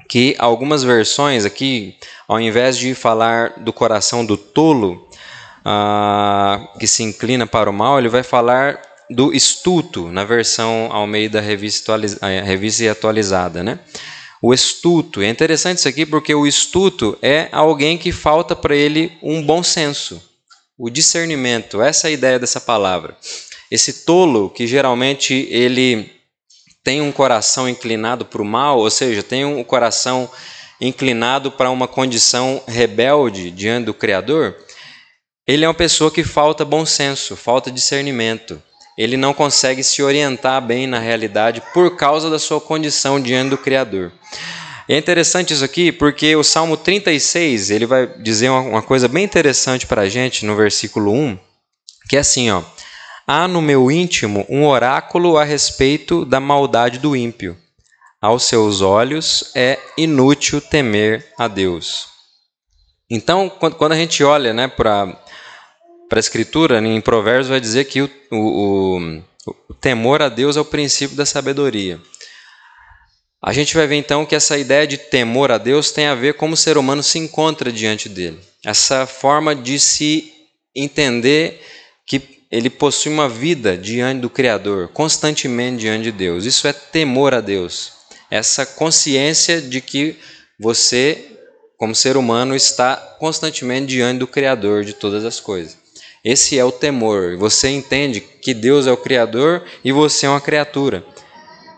[0.10, 1.96] que algumas versões aqui,
[2.28, 5.08] ao invés de falar do coração do tolo,
[5.64, 11.40] ah, que se inclina para o mal, ele vai falar do estuto, na versão Almeida
[11.40, 11.96] revista,
[12.44, 13.80] revista atualizada, né?
[14.46, 15.22] O estuto.
[15.22, 19.64] É interessante isso aqui porque o estuto é alguém que falta para ele um bom
[19.64, 20.22] senso,
[20.78, 21.82] o discernimento.
[21.82, 23.16] Essa é a ideia dessa palavra.
[23.72, 26.12] Esse tolo que geralmente ele
[26.84, 30.30] tem um coração inclinado para o mal, ou seja, tem um coração
[30.82, 34.58] inclinado para uma condição rebelde diante do Criador,
[35.48, 38.62] ele é uma pessoa que falta bom senso, falta discernimento
[38.98, 43.58] ele não consegue se orientar bem na realidade por causa da sua condição diante do
[43.58, 44.12] Criador.
[44.88, 49.88] é interessante isso aqui porque o Salmo 36 ele vai dizer uma, coisa bem interessante
[49.88, 51.38] para a gente no versículo 1,
[52.10, 52.62] que é assim: ó,
[53.28, 57.58] há no meu íntimo um oráculo a respeito da maldade do ímpio.
[58.22, 62.08] Aos seus olhos é inútil temer a Deus.
[63.10, 65.23] Então, quando a gente olha né, para
[66.14, 69.20] para a Escritura, em Provérbios, vai dizer que o, o,
[69.68, 72.00] o temor a Deus é o princípio da sabedoria.
[73.42, 76.36] A gente vai ver então que essa ideia de temor a Deus tem a ver
[76.36, 78.40] como o ser humano se encontra diante dele.
[78.64, 80.32] Essa forma de se
[80.76, 81.60] entender
[82.06, 82.22] que
[82.52, 86.46] ele possui uma vida diante do Criador, constantemente diante de Deus.
[86.46, 87.92] Isso é temor a Deus.
[88.30, 90.16] Essa consciência de que
[90.60, 91.40] você,
[91.76, 95.82] como ser humano, está constantemente diante do Criador de todas as coisas.
[96.24, 97.36] Esse é o temor.
[97.38, 101.06] Você entende que Deus é o Criador e você é uma criatura.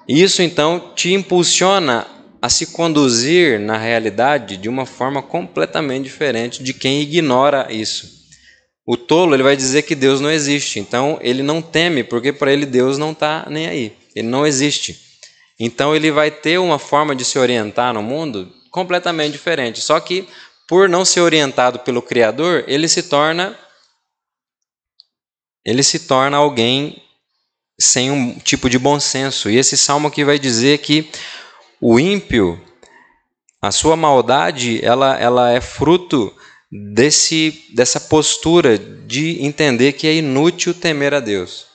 [0.08, 2.06] Isso então te impulsiona
[2.40, 8.24] a se conduzir na realidade de uma forma completamente diferente de quem ignora isso.
[8.86, 12.54] O tolo ele vai dizer que Deus não existe, então ele não teme, porque para
[12.54, 14.96] ele Deus não está nem aí, ele não existe.
[15.60, 19.82] Então ele vai ter uma forma de se orientar no mundo completamente diferente.
[19.82, 20.28] Só que
[20.68, 23.58] por não ser orientado pelo Criador, ele se torna
[25.66, 27.02] ele se torna alguém
[27.80, 29.50] sem um tipo de bom senso.
[29.50, 31.10] E esse salmo aqui vai dizer que
[31.82, 32.62] o ímpio,
[33.62, 36.34] a sua maldade, ela, ela é fruto
[36.94, 41.66] desse, dessa postura de entender que é inútil temer a Deus.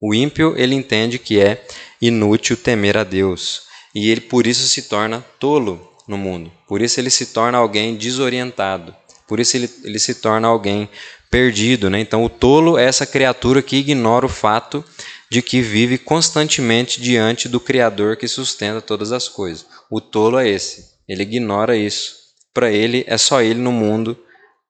[0.00, 1.64] O ímpio, ele entende que é
[2.00, 3.62] inútil temer a Deus.
[3.94, 6.52] E ele por isso se torna tolo no mundo.
[6.66, 8.94] Por isso ele se torna alguém desorientado.
[9.26, 10.88] Por isso ele, ele se torna alguém
[11.34, 11.90] perdido.
[11.90, 11.98] Né?
[11.98, 14.84] Então, o tolo é essa criatura que ignora o fato
[15.28, 19.66] de que vive constantemente diante do Criador que sustenta todas as coisas.
[19.90, 20.92] O tolo é esse.
[21.08, 22.14] Ele ignora isso.
[22.52, 24.16] Para ele, é só ele no mundo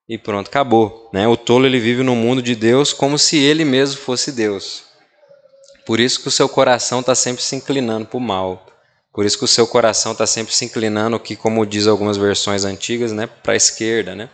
[0.09, 1.11] e pronto, acabou.
[1.13, 1.29] Né?
[1.29, 4.85] O tolo ele vive no mundo de Deus como se ele mesmo fosse Deus.
[5.85, 8.67] Por isso que o seu coração está sempre se inclinando para o mal.
[9.13, 12.65] Por isso que o seu coração está sempre se inclinando, que como diz algumas versões
[12.65, 14.31] antigas, né, para a esquerda, né?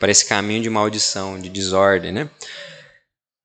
[0.00, 2.30] Para esse caminho de maldição, de desordem, né?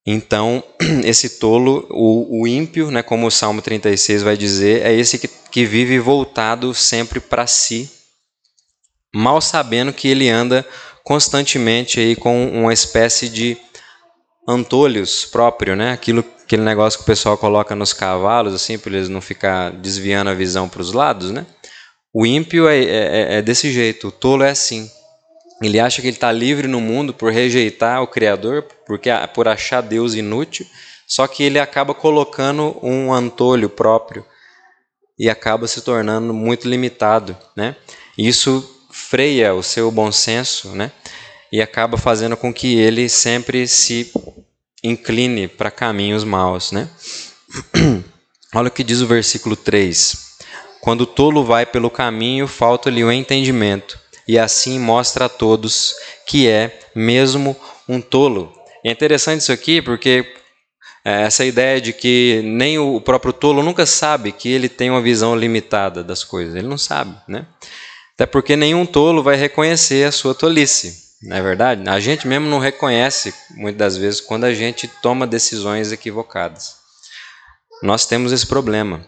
[0.07, 0.63] Então,
[1.03, 5.27] esse tolo, o, o, ímpio, né, como o Salmo 36 vai dizer, é esse que,
[5.27, 7.91] que vive voltado sempre para si,
[9.13, 10.65] mal sabendo que ele anda
[11.03, 13.57] constantemente aí com uma espécie de
[14.47, 15.91] antolhos próprio, né?
[15.91, 20.29] Aquilo, aquele negócio que o pessoal coloca nos cavalos, assim, para eles não ficar desviando
[20.29, 21.45] a visão para os lados, né?
[22.13, 24.89] O ímpio é, é, é, desse jeito, o tolo é assim.
[25.61, 29.81] Ele acha que ele está livre no mundo por rejeitar o Criador, porque por achar
[29.81, 30.65] Deus inútil,
[31.07, 34.25] só que ele acaba colocando um antolho próprio
[35.17, 37.75] e acaba se tornando muito limitado, né?
[38.17, 40.91] Isso freia o seu bom senso, né?
[41.51, 44.11] E acaba fazendo com que ele sempre se
[44.83, 46.89] incline para caminhos maus, né?
[48.53, 50.25] Olha o que diz o versículo 3.
[50.81, 55.95] Quando o tolo vai pelo caminho, falta-lhe o entendimento, e assim mostra a todos
[56.27, 57.55] que é mesmo
[57.87, 58.53] um tolo.
[58.83, 60.25] É interessante isso aqui porque
[61.03, 65.01] é, essa ideia de que nem o próprio tolo nunca sabe que ele tem uma
[65.01, 66.55] visão limitada das coisas.
[66.55, 67.45] Ele não sabe, né?
[68.15, 71.05] Até porque nenhum tolo vai reconhecer a sua tolice.
[71.21, 71.87] Não é verdade?
[71.87, 76.75] A gente mesmo não reconhece, muitas das vezes, quando a gente toma decisões equivocadas.
[77.83, 79.05] Nós temos esse problema.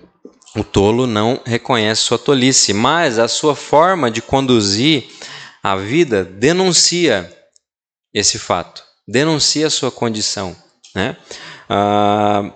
[0.55, 5.07] O tolo não reconhece sua tolice, mas a sua forma de conduzir
[5.61, 7.31] a vida denuncia
[8.13, 10.55] esse fato, denuncia a sua condição.
[10.95, 11.15] Né?
[11.69, 12.51] Ah,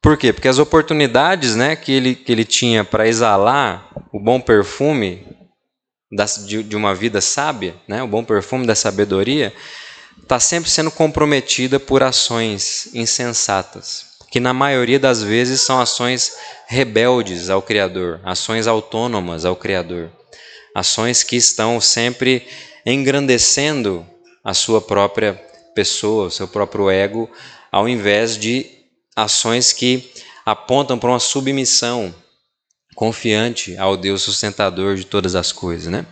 [0.00, 0.32] por quê?
[0.32, 5.26] Porque as oportunidades né, que, ele, que ele tinha para exalar o bom perfume
[6.46, 9.52] de, de uma vida sábia, né, o bom perfume da sabedoria,
[10.22, 16.32] está sempre sendo comprometida por ações insensatas, que na maioria das vezes são ações
[16.66, 20.10] rebeldes ao Criador, ações autônomas ao Criador,
[20.74, 22.46] ações que estão sempre
[22.84, 24.06] engrandecendo
[24.44, 25.34] a sua própria
[25.74, 27.30] pessoa, o seu próprio ego,
[27.70, 28.66] ao invés de
[29.14, 30.10] ações que
[30.44, 32.14] apontam para uma submissão
[32.94, 36.04] confiante ao Deus sustentador de todas as coisas, né?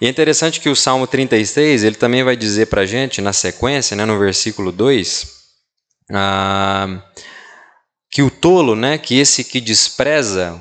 [0.00, 3.32] E é interessante que o Salmo 36, ele também vai dizer para a gente, na
[3.32, 5.26] sequência, né, no versículo 2,
[6.12, 7.02] ah,
[8.10, 10.60] que o tolo, né, que esse que despreza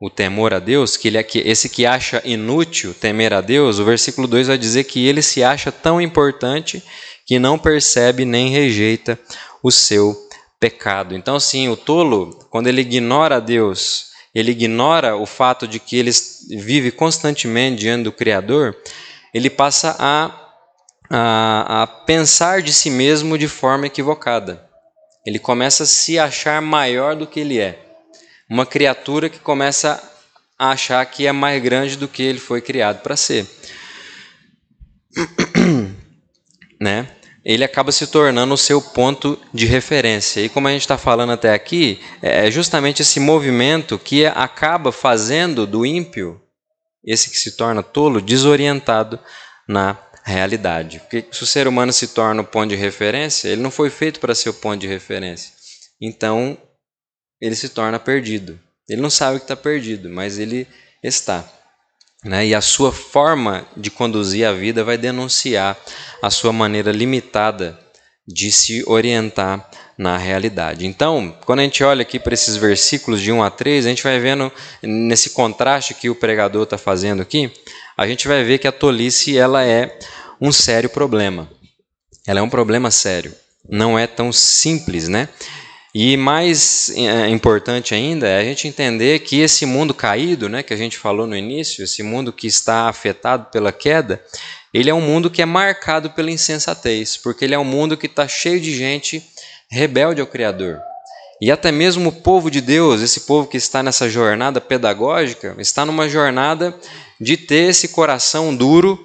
[0.00, 3.78] o temor a Deus, que ele é que esse que acha inútil temer a Deus,
[3.78, 6.82] o versículo 2 vai dizer que ele se acha tão importante
[7.26, 9.18] que não percebe nem rejeita
[9.62, 10.16] o seu
[10.60, 11.14] pecado.
[11.14, 15.96] Então, sim, o tolo, quando ele ignora a Deus ele ignora o fato de que
[15.96, 16.10] ele
[16.50, 18.76] vive constantemente diante do Criador,
[19.32, 20.30] ele passa a,
[21.10, 24.67] a, a pensar de si mesmo de forma equivocada.
[25.28, 27.78] Ele começa a se achar maior do que ele é.
[28.48, 30.02] Uma criatura que começa
[30.58, 33.46] a achar que é mais grande do que ele foi criado para ser.
[36.80, 37.08] né?
[37.44, 40.40] ele acaba se tornando o seu ponto de referência.
[40.40, 45.66] E como a gente está falando até aqui, é justamente esse movimento que acaba fazendo
[45.66, 46.40] do ímpio,
[47.04, 49.20] esse que se torna tolo, desorientado
[49.68, 49.94] na
[50.28, 51.00] realidade.
[51.00, 54.20] Porque se o ser humano se torna o ponto de referência, ele não foi feito
[54.20, 55.52] para ser o ponto de referência.
[56.00, 56.56] Então,
[57.40, 58.58] ele se torna perdido.
[58.88, 60.66] Ele não sabe que está perdido, mas ele
[61.02, 61.44] está.
[62.24, 62.48] Né?
[62.48, 65.78] E a sua forma de conduzir a vida vai denunciar
[66.22, 67.78] a sua maneira limitada
[68.26, 70.86] de se orientar na realidade.
[70.86, 74.02] Então, quando a gente olha aqui para esses versículos de 1 a 3, a gente
[74.02, 77.50] vai vendo nesse contraste que o pregador está fazendo aqui,
[77.98, 79.98] a gente vai ver que a tolice ela é
[80.40, 81.50] um sério problema.
[82.24, 83.34] Ela é um problema sério.
[83.68, 85.28] Não é tão simples, né?
[85.92, 90.72] E mais é, importante ainda é a gente entender que esse mundo caído, né, que
[90.72, 94.22] a gente falou no início, esse mundo que está afetado pela queda,
[94.72, 98.06] ele é um mundo que é marcado pela insensatez, porque ele é um mundo que
[98.06, 99.20] está cheio de gente
[99.68, 100.78] rebelde ao Criador.
[101.40, 105.84] E até mesmo o povo de Deus, esse povo que está nessa jornada pedagógica, está
[105.84, 106.78] numa jornada
[107.20, 108.98] de ter esse coração duro,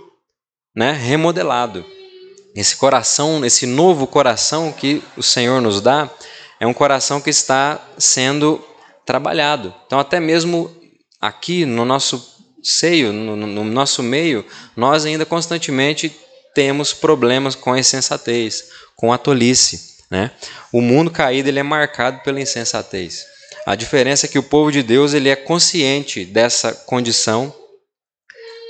[0.76, 1.86] né, remodelado.
[2.56, 6.10] Esse coração, esse novo coração que o Senhor nos dá,
[6.60, 8.64] é um coração que está sendo
[9.06, 9.74] trabalhado.
[9.86, 10.74] Então, até mesmo
[11.20, 14.46] aqui no nosso seio, no, no nosso meio,
[14.76, 16.16] nós ainda constantemente
[16.54, 19.94] temos problemas com a insensatez, com a tolice.
[20.10, 20.32] Né?
[20.72, 23.26] O mundo caído ele é marcado pela insensatez.
[23.66, 27.54] A diferença é que o povo de Deus ele é consciente dessa condição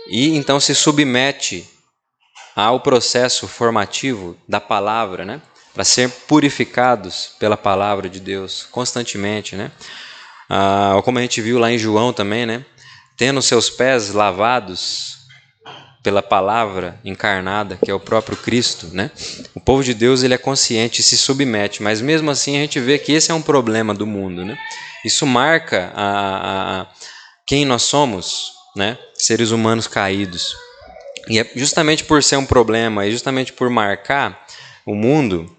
[0.08, 1.70] e então se submete
[2.56, 5.42] ao processo formativo da palavra, né?
[5.74, 9.72] para ser purificados pela palavra de Deus constantemente, né?
[10.50, 12.64] Ah, como a gente viu lá em João também, né?
[13.18, 15.18] Tendo seus pés lavados
[16.04, 19.10] pela palavra encarnada, que é o próprio Cristo, né?
[19.56, 22.80] O povo de Deus ele é consciente e se submete, mas mesmo assim a gente
[22.80, 24.58] vê que esse é um problema do mundo, né?
[25.04, 26.88] Isso marca a, a, a
[27.48, 28.98] quem nós somos, né?
[29.14, 30.56] Seres humanos caídos.
[31.30, 34.46] E é justamente por ser um problema e justamente por marcar
[34.86, 35.50] o mundo,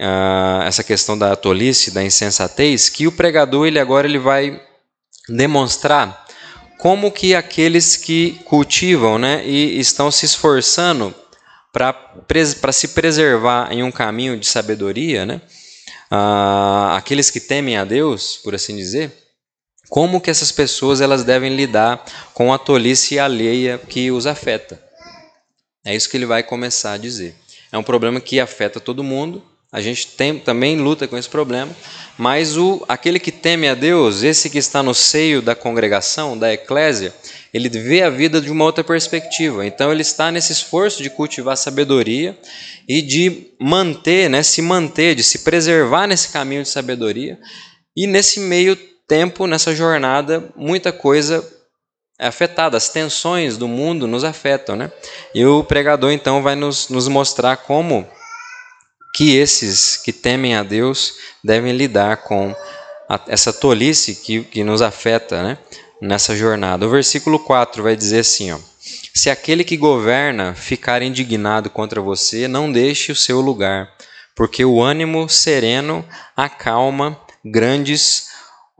[0.00, 4.60] uh, essa questão da tolice, da insensatez, que o pregador ele agora ele vai
[5.28, 6.26] demonstrar
[6.78, 11.14] como que aqueles que cultivam né, e estão se esforçando
[11.72, 15.40] para se preservar em um caminho de sabedoria, né,
[16.10, 19.12] uh, aqueles que temem a Deus, por assim dizer,
[19.92, 24.82] como que essas pessoas elas devem lidar com a tolice alheia que os afeta.
[25.84, 27.34] É isso que ele vai começar a dizer.
[27.70, 29.44] É um problema que afeta todo mundo.
[29.70, 31.76] A gente tem, também luta com esse problema,
[32.16, 36.50] mas o aquele que teme a Deus, esse que está no seio da congregação, da
[36.50, 37.12] eclésia,
[37.52, 39.66] ele vê a vida de uma outra perspectiva.
[39.66, 42.34] Então ele está nesse esforço de cultivar sabedoria
[42.88, 47.38] e de manter, né, se manter, de se preservar nesse caminho de sabedoria.
[47.94, 48.74] E nesse meio
[49.06, 51.46] tempo, nessa jornada, muita coisa
[52.18, 54.76] é afetada, as tensões do mundo nos afetam.
[54.76, 54.92] Né?
[55.34, 58.08] E o pregador então vai nos, nos mostrar como
[59.14, 62.54] que esses que temem a Deus devem lidar com
[63.08, 65.58] a, essa tolice que, que nos afeta né,
[66.00, 66.86] nessa jornada.
[66.86, 68.58] O versículo 4 vai dizer assim: ó,
[69.12, 73.90] Se aquele que governa ficar indignado contra você, não deixe o seu lugar,
[74.34, 76.04] porque o ânimo sereno
[76.36, 78.31] acalma grandes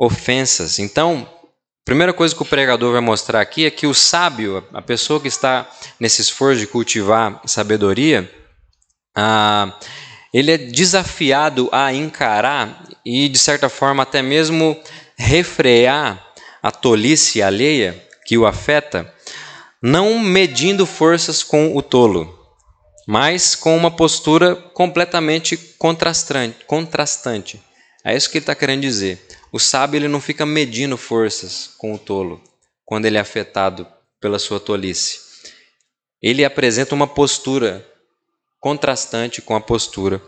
[0.02, 0.80] ofensas.
[0.80, 4.82] Então, a primeira coisa que o pregador vai mostrar aqui é que o sábio, a
[4.82, 8.28] pessoa que está nesse esforço de cultivar sabedoria,
[9.16, 9.78] ah,
[10.34, 14.76] ele é desafiado a encarar e, de certa forma, até mesmo
[15.16, 16.20] refrear
[16.60, 19.12] a tolice alheia que o afeta,
[19.80, 22.38] não medindo forças com o tolo,
[23.06, 27.60] mas com uma postura completamente contrastante.
[28.04, 29.20] É isso que ele está querendo dizer.
[29.52, 32.42] O sábio ele não fica medindo forças com o tolo
[32.84, 33.86] quando ele é afetado
[34.20, 35.20] pela sua tolice.
[36.20, 37.86] Ele apresenta uma postura
[38.60, 40.22] contrastante com a postura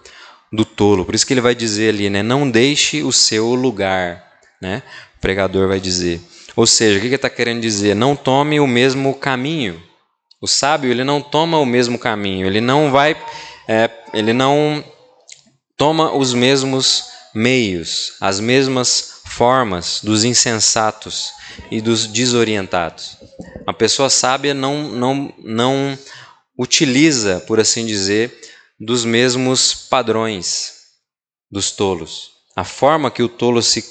[0.53, 1.05] do tolo.
[1.05, 2.23] Por isso que ele vai dizer ali, né?
[2.23, 4.25] Não deixe o seu lugar,
[4.61, 4.83] né?
[5.17, 6.21] O pregador vai dizer.
[6.57, 7.95] Ou seja, o que ele está querendo dizer?
[7.95, 9.83] Não tome o mesmo caminho.
[10.41, 12.47] O sábio ele não toma o mesmo caminho.
[12.47, 13.17] Ele não vai,
[13.67, 14.85] é, ele não
[15.77, 21.33] toma os mesmos meios, as mesmas formas dos insensatos
[21.71, 23.17] e dos desorientados.
[23.67, 25.99] A pessoa sábia não não não
[26.59, 28.41] utiliza, por assim dizer,
[28.79, 30.75] dos mesmos padrões
[31.51, 32.33] dos tolos.
[32.57, 33.83] A forma que o tolo se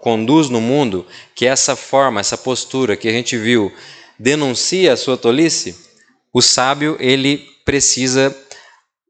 [0.00, 3.74] conduz no mundo, que essa forma, essa postura que a gente viu,
[4.18, 5.74] denuncia a sua tolice,
[6.32, 8.36] o sábio ele precisa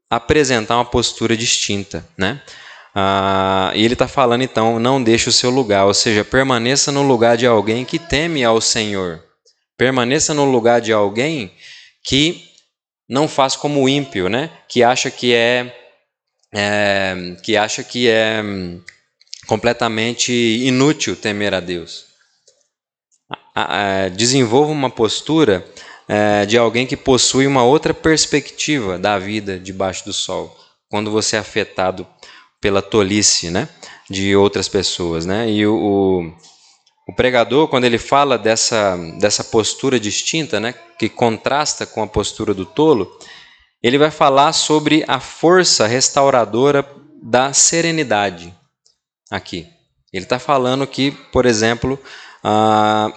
[0.09, 2.41] apresentar uma postura distinta, né?
[2.93, 7.01] Ah, e ele está falando então, não deixe o seu lugar, ou seja, permaneça no
[7.01, 9.23] lugar de alguém que teme ao Senhor,
[9.77, 11.53] permaneça no lugar de alguém
[12.03, 12.43] que
[13.07, 14.49] não faz como o ímpio, né?
[14.67, 15.73] Que acha que é,
[16.53, 18.81] é que acha que é hum,
[19.47, 22.05] completamente inútil temer a Deus.
[24.15, 25.65] Desenvolva uma postura
[26.07, 30.57] é, de alguém que possui uma outra perspectiva da vida debaixo do sol,
[30.89, 32.07] quando você é afetado
[32.61, 33.67] pela tolice, né?
[34.09, 35.49] De outras pessoas, né?
[35.49, 36.33] E o, o
[37.11, 42.53] o pregador, quando ele fala dessa, dessa postura distinta, né, que contrasta com a postura
[42.53, 43.11] do tolo,
[43.83, 46.87] ele vai falar sobre a força restauradora
[47.21, 48.55] da serenidade
[49.29, 49.67] aqui.
[50.13, 51.99] Ele está falando que, por exemplo,
[52.43, 53.11] ah,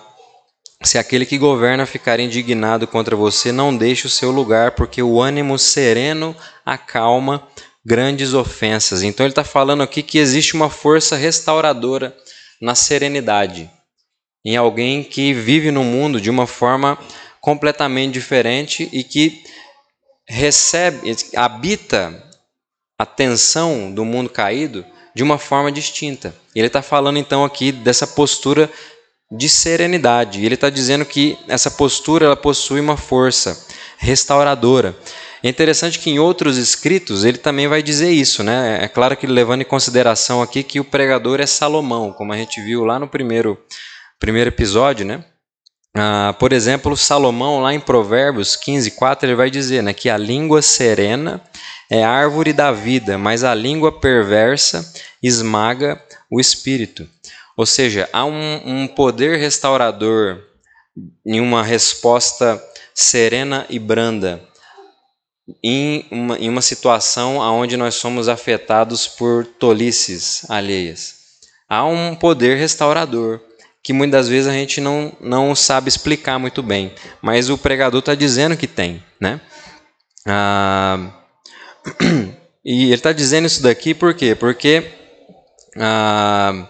[0.82, 5.20] se aquele que governa ficar indignado contra você, não deixe o seu lugar, porque o
[5.20, 6.34] ânimo sereno
[6.64, 7.46] acalma
[7.84, 9.02] grandes ofensas.
[9.02, 12.16] Então ele está falando aqui que existe uma força restauradora
[12.60, 13.70] na serenidade,
[14.44, 16.98] em alguém que vive no mundo de uma forma
[17.40, 19.42] completamente diferente e que
[20.26, 22.22] recebe, habita
[22.98, 26.34] a tensão do mundo caído de uma forma distinta.
[26.54, 28.70] Ele está falando então aqui dessa postura
[29.30, 30.44] de serenidade.
[30.44, 33.66] Ele está dizendo que essa postura ela possui uma força
[33.98, 34.96] restauradora.
[35.44, 38.78] É interessante que em outros escritos ele também vai dizer isso, né?
[38.82, 42.62] É claro que levando em consideração aqui que o pregador é Salomão, como a gente
[42.62, 43.62] viu lá no primeiro,
[44.18, 45.22] primeiro episódio, né?
[45.94, 50.16] Ah, por exemplo, Salomão, lá em Provérbios 15, 4, ele vai dizer né, que a
[50.16, 51.42] língua serena
[51.90, 57.06] é árvore da vida, mas a língua perversa esmaga o espírito.
[57.54, 60.40] Ou seja, há um, um poder restaurador
[61.26, 62.58] em uma resposta
[62.94, 64.40] serena e branda
[65.62, 71.16] em uma, em uma situação onde nós somos afetados por tolices alheias.
[71.68, 73.40] Há um poder restaurador
[73.82, 76.94] que muitas vezes a gente não, não sabe explicar muito bem.
[77.20, 79.04] Mas o pregador está dizendo que tem.
[79.20, 79.38] Né?
[80.26, 81.10] Ah,
[82.64, 84.34] e ele está dizendo isso daqui por quê?
[84.34, 84.90] Porque
[85.78, 86.66] ah,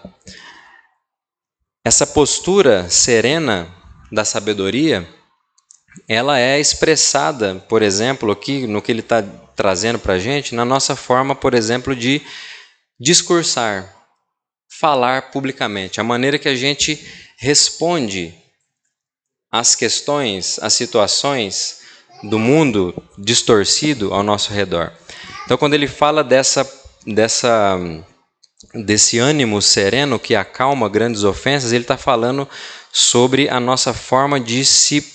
[1.85, 3.73] essa postura serena
[4.11, 5.07] da sabedoria,
[6.07, 9.23] ela é expressada, por exemplo, aqui no que ele está
[9.55, 12.21] trazendo para a gente, na nossa forma, por exemplo, de
[12.99, 13.93] discursar,
[14.79, 17.05] falar publicamente, a maneira que a gente
[17.37, 18.33] responde
[19.51, 21.81] às questões, às situações
[22.23, 24.91] do mundo distorcido ao nosso redor.
[25.45, 26.69] Então, quando ele fala dessa,
[27.05, 27.79] dessa
[28.73, 32.47] desse ânimo sereno que acalma grandes ofensas, ele está falando
[32.91, 35.14] sobre a nossa forma de se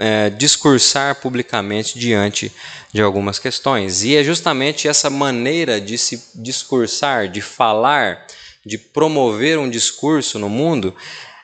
[0.00, 2.50] é, discursar publicamente diante
[2.90, 4.02] de algumas questões.
[4.02, 8.26] E é justamente essa maneira de se discursar, de falar,
[8.64, 10.94] de promover um discurso no mundo,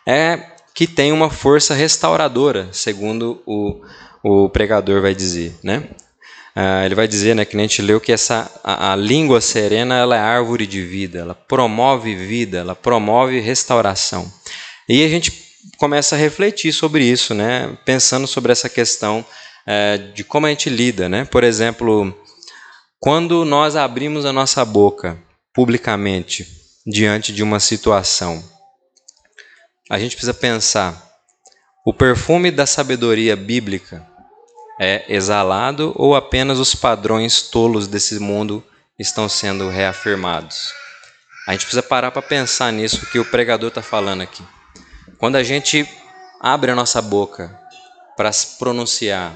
[0.07, 0.41] é
[0.75, 3.83] que tem uma força restauradora, segundo o,
[4.23, 5.55] o pregador vai dizer.
[5.63, 5.85] Né?
[6.57, 9.97] Uh, ele vai dizer, né, que a gente leu que essa a, a, língua serena
[9.97, 14.33] ela é árvore de vida, ela promove vida, ela promove restauração.
[14.89, 15.45] E a gente
[15.77, 19.25] começa a refletir sobre isso, né, pensando sobre essa questão
[19.67, 21.25] uh, de como a gente lida, né.
[21.25, 22.14] Por exemplo,
[22.99, 25.19] quando nós abrimos a nossa boca
[25.53, 26.47] publicamente
[26.87, 28.43] diante de uma situação,
[29.91, 31.07] a gente precisa pensar
[31.85, 34.05] o perfume da sabedoria bíblica
[34.81, 38.62] é exalado ou apenas os padrões tolos desse mundo
[38.99, 40.73] estão sendo reafirmados?
[41.47, 44.43] A gente precisa parar para pensar nisso que o pregador está falando aqui.
[45.19, 45.89] Quando a gente
[46.41, 47.59] abre a nossa boca
[48.17, 49.35] para se pronunciar,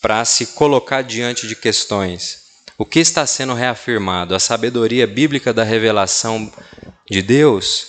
[0.00, 2.42] para se colocar diante de questões,
[2.76, 4.34] o que está sendo reafirmado?
[4.34, 6.52] A sabedoria bíblica da revelação
[7.08, 7.86] de Deus,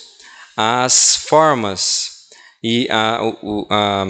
[0.56, 2.28] as formas
[2.62, 4.06] e a, a, a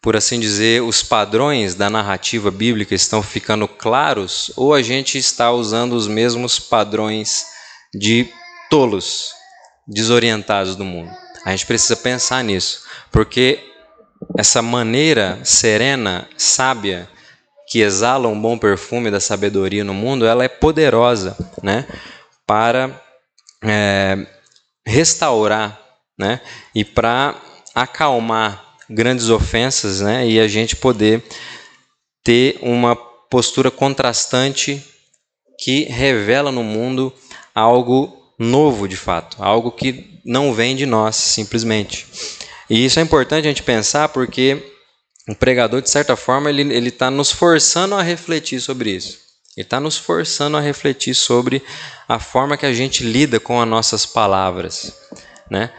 [0.00, 5.50] por assim dizer, os padrões da narrativa bíblica estão ficando claros ou a gente está
[5.50, 7.46] usando os mesmos padrões
[7.92, 8.28] de
[8.70, 9.32] tolos,
[9.88, 11.10] desorientados do mundo?
[11.44, 13.64] A gente precisa pensar nisso, porque
[14.36, 17.08] essa maneira serena, sábia,
[17.68, 21.86] que exala um bom perfume da sabedoria no mundo, ela é poderosa, né,
[22.46, 23.02] para
[23.62, 24.26] é,
[24.86, 25.80] restaurar,
[26.18, 26.40] né,
[26.74, 27.34] e para
[27.74, 30.26] acalmar grandes ofensas, né?
[30.26, 31.22] E a gente poder
[32.24, 34.82] ter uma postura contrastante
[35.60, 37.12] que revela no mundo
[37.54, 42.06] algo novo de fato, algo que não vem de nós simplesmente.
[42.70, 44.62] E isso é importante a gente pensar porque
[45.28, 49.18] o pregador, de certa forma, ele está nos forçando a refletir sobre isso.
[49.56, 51.62] Ele está nos forçando a refletir sobre
[52.08, 54.94] a forma que a gente lida com as nossas palavras,
[55.50, 55.70] né?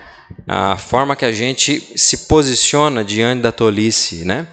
[0.47, 4.47] a forma que a gente se posiciona diante da tolice, né?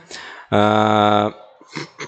[0.51, 1.35] Ah,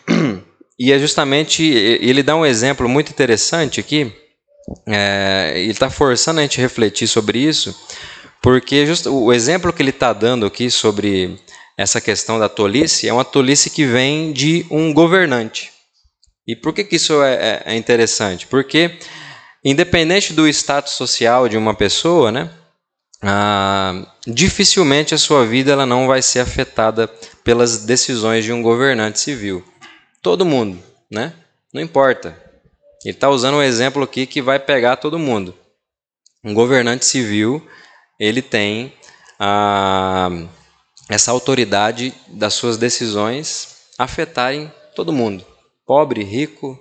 [0.79, 4.13] e é justamente ele dá um exemplo muito interessante aqui.
[4.87, 7.75] É, ele está forçando a gente a refletir sobre isso,
[8.43, 11.39] porque o exemplo que ele está dando aqui sobre
[11.77, 15.71] essa questão da tolice é uma tolice que vem de um governante.
[16.47, 18.47] E por que, que isso é, é, é interessante?
[18.47, 18.99] Porque,
[19.65, 22.51] independente do status social de uma pessoa, né?
[23.23, 27.09] ah, dificilmente a sua vida ela não vai ser afetada
[27.43, 29.65] pelas decisões de um governante civil.
[30.23, 30.79] Todo mundo,
[31.11, 31.33] né?
[31.73, 32.37] Não importa.
[33.05, 35.55] Ele está usando um exemplo aqui que vai pegar todo mundo.
[36.45, 37.67] Um governante civil,
[38.19, 38.93] ele tem
[39.39, 40.31] ah,
[41.09, 45.45] essa autoridade das suas decisões afetarem todo mundo.
[45.87, 46.79] Pobre, rico,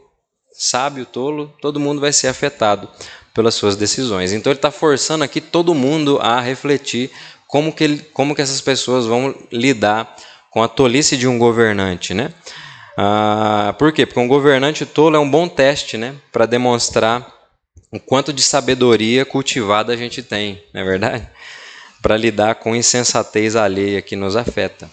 [0.52, 2.90] sábio, tolo, todo mundo vai ser afetado
[3.34, 4.34] pelas suas decisões.
[4.34, 7.12] Então ele está forçando aqui todo mundo a refletir
[7.48, 10.16] como que, ele, como que essas pessoas vão lidar
[10.52, 12.34] com a tolice de um governante, né?
[13.00, 14.08] Ah, por quê?
[14.08, 17.32] Porque um governante tolo é um bom teste, né, para demonstrar
[17.94, 21.28] o quanto de sabedoria cultivada a gente tem, não é verdade?
[22.02, 24.90] Para lidar com insensatez alheia que nos afeta.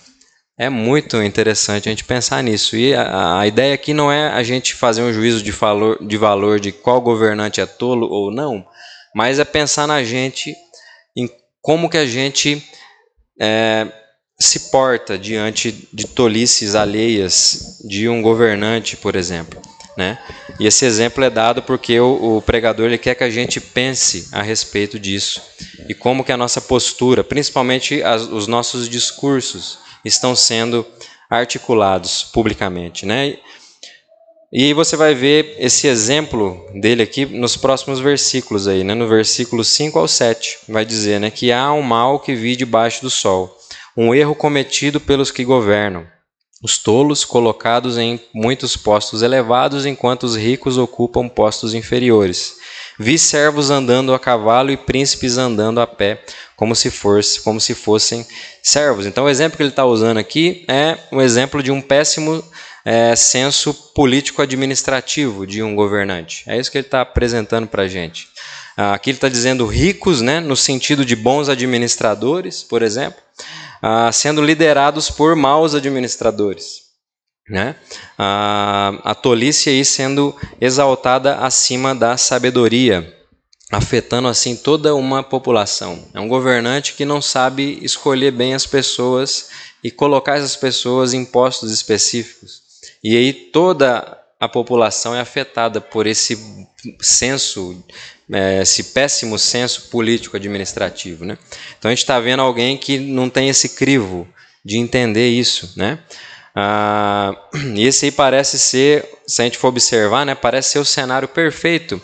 [0.58, 2.76] É muito interessante a gente pensar nisso.
[2.76, 6.16] E a, a, ideia aqui não é a gente fazer um juízo de valor, de
[6.16, 8.64] valor de qual governante é tolo ou não,
[9.14, 10.54] mas é pensar na gente,
[11.16, 11.28] em
[11.60, 12.62] como que a gente
[13.40, 13.90] é,
[14.46, 19.60] se porta diante de tolices alheias de um governante, por exemplo.
[19.96, 20.18] Né?
[20.58, 24.28] E esse exemplo é dado porque o, o, pregador ele quer que a gente pense
[24.32, 25.40] a respeito disso
[25.88, 30.84] e como que a nossa postura, principalmente as, os nossos discursos, estão sendo
[31.30, 33.06] articulados publicamente.
[33.06, 33.38] Né?
[34.56, 38.94] E você vai ver esse exemplo dele aqui nos próximos versículos aí, né?
[38.94, 43.02] No versículo 5 ao 7, vai dizer, né, que há um mal que vi debaixo
[43.02, 43.58] do sol,
[43.96, 46.06] um erro cometido pelos que governam,
[46.62, 52.56] os tolos colocados em muitos postos elevados, enquanto os ricos ocupam postos inferiores.
[52.98, 56.24] Vi servos andando a cavalo e príncipes andando a pé,
[56.56, 58.26] como se, fosse, como se fossem
[58.62, 59.04] servos.
[59.04, 62.42] Então, o exemplo que ele está usando aqui é um exemplo de um péssimo
[62.84, 66.44] é, senso político-administrativo de um governante.
[66.46, 68.28] É isso que ele está apresentando para a gente.
[68.76, 73.20] Aqui ele está dizendo ricos, né, no sentido de bons administradores, por exemplo,
[73.86, 76.84] ah, sendo liderados por maus administradores.
[77.46, 77.76] Né?
[78.16, 83.14] a tolice aí sendo exaltada acima da sabedoria,
[83.70, 86.02] afetando assim toda uma população.
[86.14, 89.50] É um governante que não sabe escolher bem as pessoas
[89.82, 92.62] e colocar essas pessoas em postos específicos.
[93.02, 96.38] E aí toda a população é afetada por esse
[97.02, 97.84] senso,
[98.32, 101.24] é, esse péssimo senso político-administrativo.
[101.24, 101.38] Né?
[101.78, 104.26] Então a gente está vendo alguém que não tem esse crivo
[104.64, 105.72] de entender isso.
[105.76, 105.98] Né?
[106.54, 107.34] Ah,
[107.74, 111.28] e esse aí parece ser, se a gente for observar, né, parece ser o cenário
[111.28, 112.00] perfeito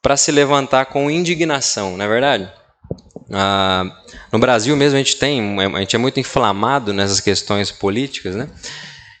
[0.00, 2.50] para se levantar com indignação, não é verdade?
[3.32, 3.84] Ah,
[4.30, 8.48] no Brasil mesmo a gente tem, a gente é muito inflamado nessas questões políticas, né?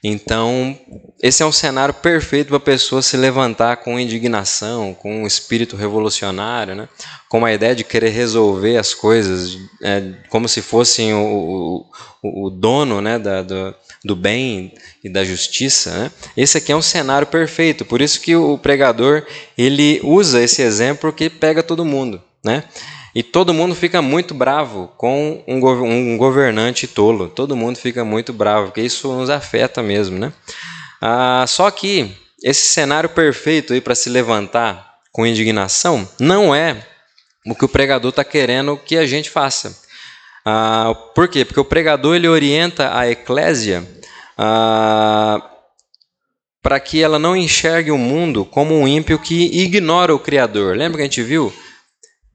[0.06, 0.78] Então,
[1.22, 5.76] esse é um cenário perfeito para a pessoa se levantar com indignação, com um espírito
[5.76, 6.86] revolucionário, né?
[7.26, 11.86] com a ideia de querer resolver as coisas é, como se fossem o,
[12.22, 13.74] o, o dono né, da, do,
[14.04, 15.90] do, bem e da justiça.
[15.90, 16.10] Né?
[16.36, 19.24] Esse aqui é um cenário perfeito, por isso que o pregador
[19.56, 22.22] ele usa esse exemplo que pega todo mundo.
[22.44, 22.62] Né?
[23.14, 27.28] E todo mundo fica muito bravo com um, um governante tolo.
[27.28, 30.32] Todo mundo fica muito bravo, porque isso nos afeta mesmo, né?
[31.00, 32.10] Ah, só que
[32.42, 36.84] esse cenário perfeito aí para se levantar com indignação não é
[37.46, 39.80] o que o pregador está querendo que a gente faça.
[40.44, 41.44] Ah, por quê?
[41.44, 43.86] Porque o pregador ele orienta a eclésia
[44.36, 45.40] ah,
[46.60, 50.76] para que ela não enxergue o mundo como um ímpio que ignora o Criador.
[50.76, 51.52] Lembra que a gente viu?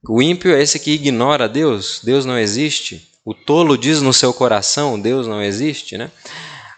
[0.07, 3.09] O ímpio é esse que ignora Deus, Deus não existe.
[3.25, 6.09] O tolo diz no seu coração, Deus não existe, né?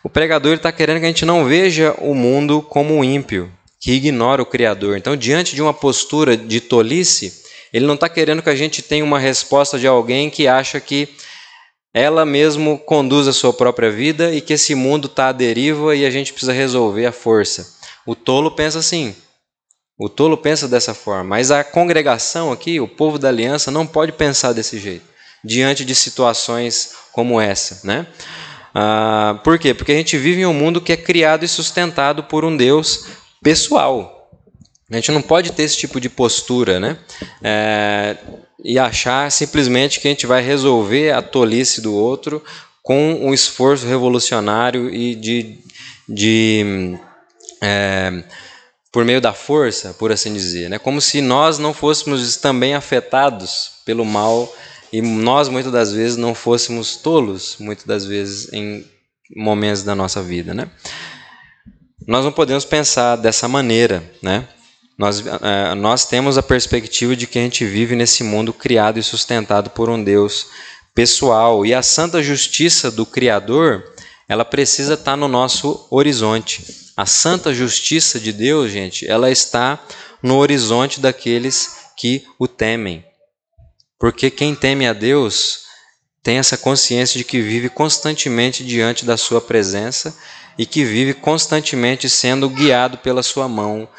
[0.03, 3.91] O pregador está querendo que a gente não veja o mundo como um ímpio, que
[3.91, 4.97] ignora o Criador.
[4.97, 9.05] Então, diante de uma postura de tolice, ele não está querendo que a gente tenha
[9.05, 11.07] uma resposta de alguém que acha que
[11.93, 16.05] ela mesmo conduz a sua própria vida e que esse mundo está à deriva e
[16.05, 17.75] a gente precisa resolver a força.
[18.05, 19.15] O tolo pensa assim:
[20.03, 24.11] o tolo pensa dessa forma, mas a congregação aqui, o povo da aliança, não pode
[24.13, 25.05] pensar desse jeito,
[25.43, 27.85] diante de situações como essa.
[27.85, 28.07] Né?
[28.73, 29.75] Ah, por quê?
[29.75, 33.09] Porque a gente vive em um mundo que é criado e sustentado por um Deus
[33.43, 34.27] pessoal.
[34.89, 36.97] A gente não pode ter esse tipo de postura né?
[37.43, 38.17] É,
[38.63, 42.43] e achar simplesmente que a gente vai resolver a tolice do outro
[42.81, 45.59] com um esforço revolucionário e de.
[46.09, 46.97] de
[47.61, 48.23] é,
[48.91, 50.77] por meio da força, por assim dizer, né?
[50.77, 54.53] Como se nós não fôssemos também afetados pelo mal
[54.91, 58.85] e nós muitas das vezes não fôssemos tolos, muitas das vezes em
[59.35, 60.69] momentos da nossa vida, né?
[62.05, 64.47] Nós não podemos pensar dessa maneira, né?
[64.97, 69.03] Nós, é, nós temos a perspectiva de que a gente vive nesse mundo criado e
[69.03, 70.47] sustentado por um Deus
[70.93, 73.83] pessoal e a santa justiça do Criador,
[74.27, 76.80] ela precisa estar no nosso horizonte.
[77.01, 79.83] A santa justiça de Deus, gente, ela está
[80.21, 83.03] no horizonte daqueles que o temem.
[83.99, 85.61] Porque quem teme a Deus
[86.21, 90.15] tem essa consciência de que vive constantemente diante da sua presença
[90.59, 93.89] e que vive constantemente sendo guiado pela sua mão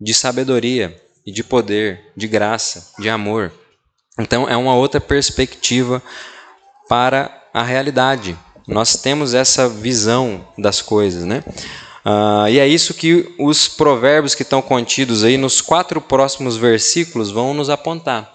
[0.00, 3.52] de sabedoria e de poder, de graça, de amor.
[4.18, 6.02] Então é uma outra perspectiva
[6.88, 8.36] para a realidade.
[8.66, 11.44] Nós temos essa visão das coisas, né?
[12.04, 17.30] Uh, e é isso que os provérbios que estão contidos aí nos quatro próximos versículos
[17.30, 18.32] vão nos apontar.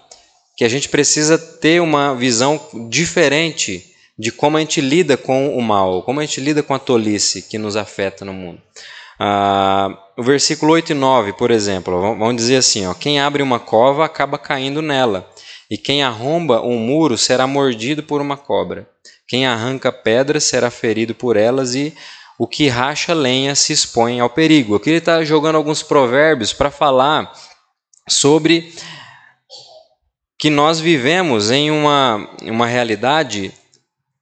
[0.56, 5.62] Que a gente precisa ter uma visão diferente de como a gente lida com o
[5.62, 8.60] mal, como a gente lida com a tolice que nos afeta no mundo.
[9.20, 13.58] Uh, o versículo 8 e 9, por exemplo, vão dizer assim: ó, quem abre uma
[13.58, 15.28] cova acaba caindo nela,
[15.70, 18.88] e quem arromba um muro será mordido por uma cobra.
[19.26, 21.94] Quem arranca pedras será ferido por elas, e
[22.38, 24.74] o que racha lenha se expõe ao perigo.
[24.74, 27.32] Aqui ele está jogando alguns provérbios para falar
[28.08, 28.74] sobre
[30.38, 33.52] que nós vivemos em uma, uma realidade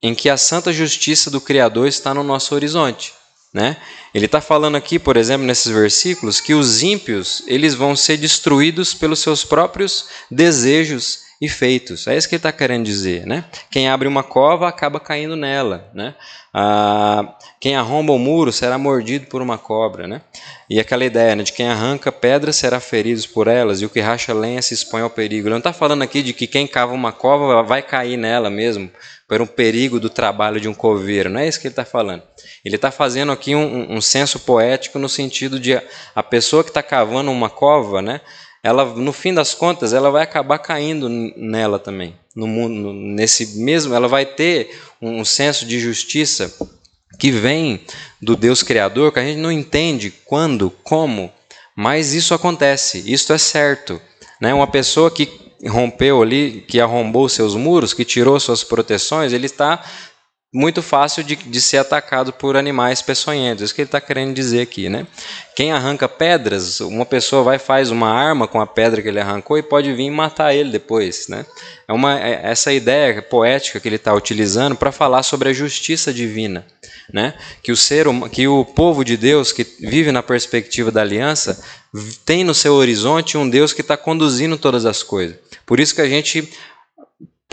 [0.02, 3.14] em que a santa justiça do Criador está no nosso horizonte.
[3.52, 3.76] Né?
[4.14, 8.94] Ele está falando aqui, por exemplo, nesses versículos, que os ímpios eles vão ser destruídos
[8.94, 12.06] pelos seus próprios desejos e feitos.
[12.06, 13.26] É isso que ele está querendo dizer.
[13.26, 13.44] Né?
[13.68, 15.90] Quem abre uma cova acaba caindo nela.
[15.92, 16.14] Né?
[16.54, 20.06] Ah, quem arromba o muro será mordido por uma cobra.
[20.06, 20.22] Né?
[20.70, 23.98] E aquela ideia né, de quem arranca pedras será ferido por elas, e o que
[23.98, 25.48] racha lenha se expõe ao perigo.
[25.48, 28.88] Ele não está falando aqui de que quem cava uma cova vai cair nela mesmo,
[29.26, 31.28] por um perigo do trabalho de um coveiro.
[31.28, 32.22] Não é isso que ele está falando.
[32.64, 35.74] Ele está fazendo aqui um, um, senso poético no sentido de
[36.14, 38.20] a pessoa que está cavando uma cova, né,
[38.62, 42.14] ela, no fim das contas, ela vai acabar caindo nela também.
[42.34, 46.54] No mundo, nesse mesmo, ela vai ter um senso de justiça
[47.18, 47.80] que vem
[48.20, 51.32] do Deus Criador, que a gente não entende quando, como,
[51.74, 54.00] mas isso acontece, isso é certo.
[54.40, 54.54] Né?
[54.54, 55.28] Uma pessoa que
[55.68, 59.84] rompeu ali, que arrombou seus muros, que tirou suas proteções, ele está
[60.52, 63.64] muito fácil de, de, ser atacado por animais peçonhentos.
[63.64, 65.06] Isso que ele está querendo dizer aqui, né?
[65.56, 69.56] Quem arranca pedras, uma pessoa vai faz uma arma com a pedra que ele arrancou
[69.56, 71.46] e pode vir matar ele depois, né?
[71.88, 76.12] É uma é essa ideia poética que ele está utilizando para falar sobre a justiça
[76.12, 76.66] divina,
[77.10, 77.32] né?
[77.62, 81.62] Que o ser, que o povo de Deus que vive na perspectiva da aliança
[82.26, 85.36] tem no seu horizonte um Deus que está conduzindo todas as coisas.
[85.64, 86.50] Por isso que a gente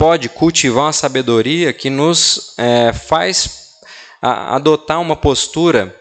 [0.00, 3.74] pode cultivar uma sabedoria que nos é, faz
[4.22, 5.94] a, adotar uma postura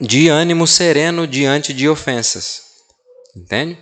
[0.00, 2.62] de ânimo sereno diante de ofensas.
[3.36, 3.76] Entende?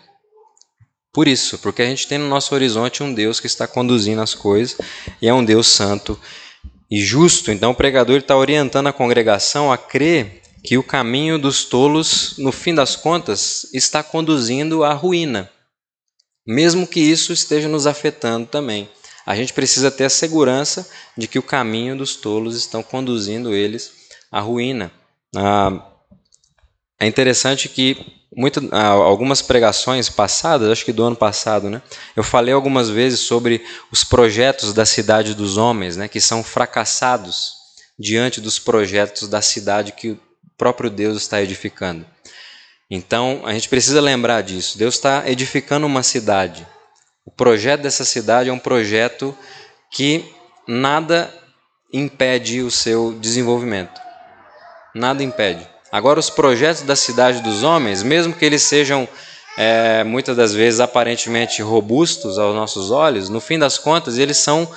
[1.13, 4.35] Por isso, porque a gente tem no nosso horizonte um Deus que está conduzindo as
[4.35, 4.77] coisas
[5.21, 6.19] e é um Deus santo
[6.91, 7.53] e justo.
[7.53, 12.51] Então o pregador está orientando a congregação a crer que o caminho dos tolos, no
[12.51, 15.49] fim das contas, está conduzindo à ruína,
[16.45, 18.89] mesmo que isso esteja nos afetando também
[19.25, 23.93] a gente precisa ter a segurança de que o caminho dos tolos estão conduzindo eles
[24.31, 24.93] à ruína.
[25.35, 25.87] Ah,
[26.99, 28.23] é interessante que
[28.71, 31.83] ah, algumas pregações passadas, acho que do ano passado, né,
[32.17, 37.53] eu falei algumas vezes sobre os projetos da cidade dos homens, né, que são fracassados
[37.99, 40.21] diante dos projetos da cidade que o
[40.57, 42.07] próprio Deus está edificando.
[42.91, 44.77] Então, a gente precisa lembrar disso.
[44.77, 46.67] Deus está edificando uma cidade.
[47.25, 49.37] O projeto dessa cidade é um projeto
[49.91, 50.25] que
[50.67, 51.33] nada
[51.93, 54.01] impede o seu desenvolvimento.
[54.95, 55.67] Nada impede.
[55.91, 59.07] Agora, os projetos da cidade dos homens, mesmo que eles sejam
[59.57, 64.71] é, muitas das vezes aparentemente robustos aos nossos olhos, no fim das contas, eles são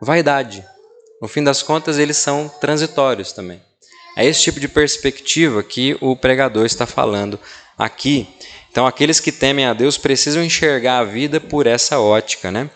[0.00, 0.64] vaidade.
[1.22, 3.62] No fim das contas, eles são transitórios também.
[4.16, 7.38] É esse tipo de perspectiva que o pregador está falando
[7.78, 8.28] aqui.
[8.70, 12.70] Então, aqueles que temem a Deus precisam enxergar a vida por essa ótica, né?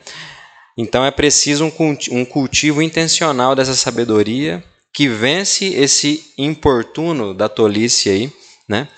[0.76, 1.70] Então, é preciso
[2.10, 8.32] um cultivo intencional dessa sabedoria que vence esse importuno da tolice aí,
[8.68, 8.88] né?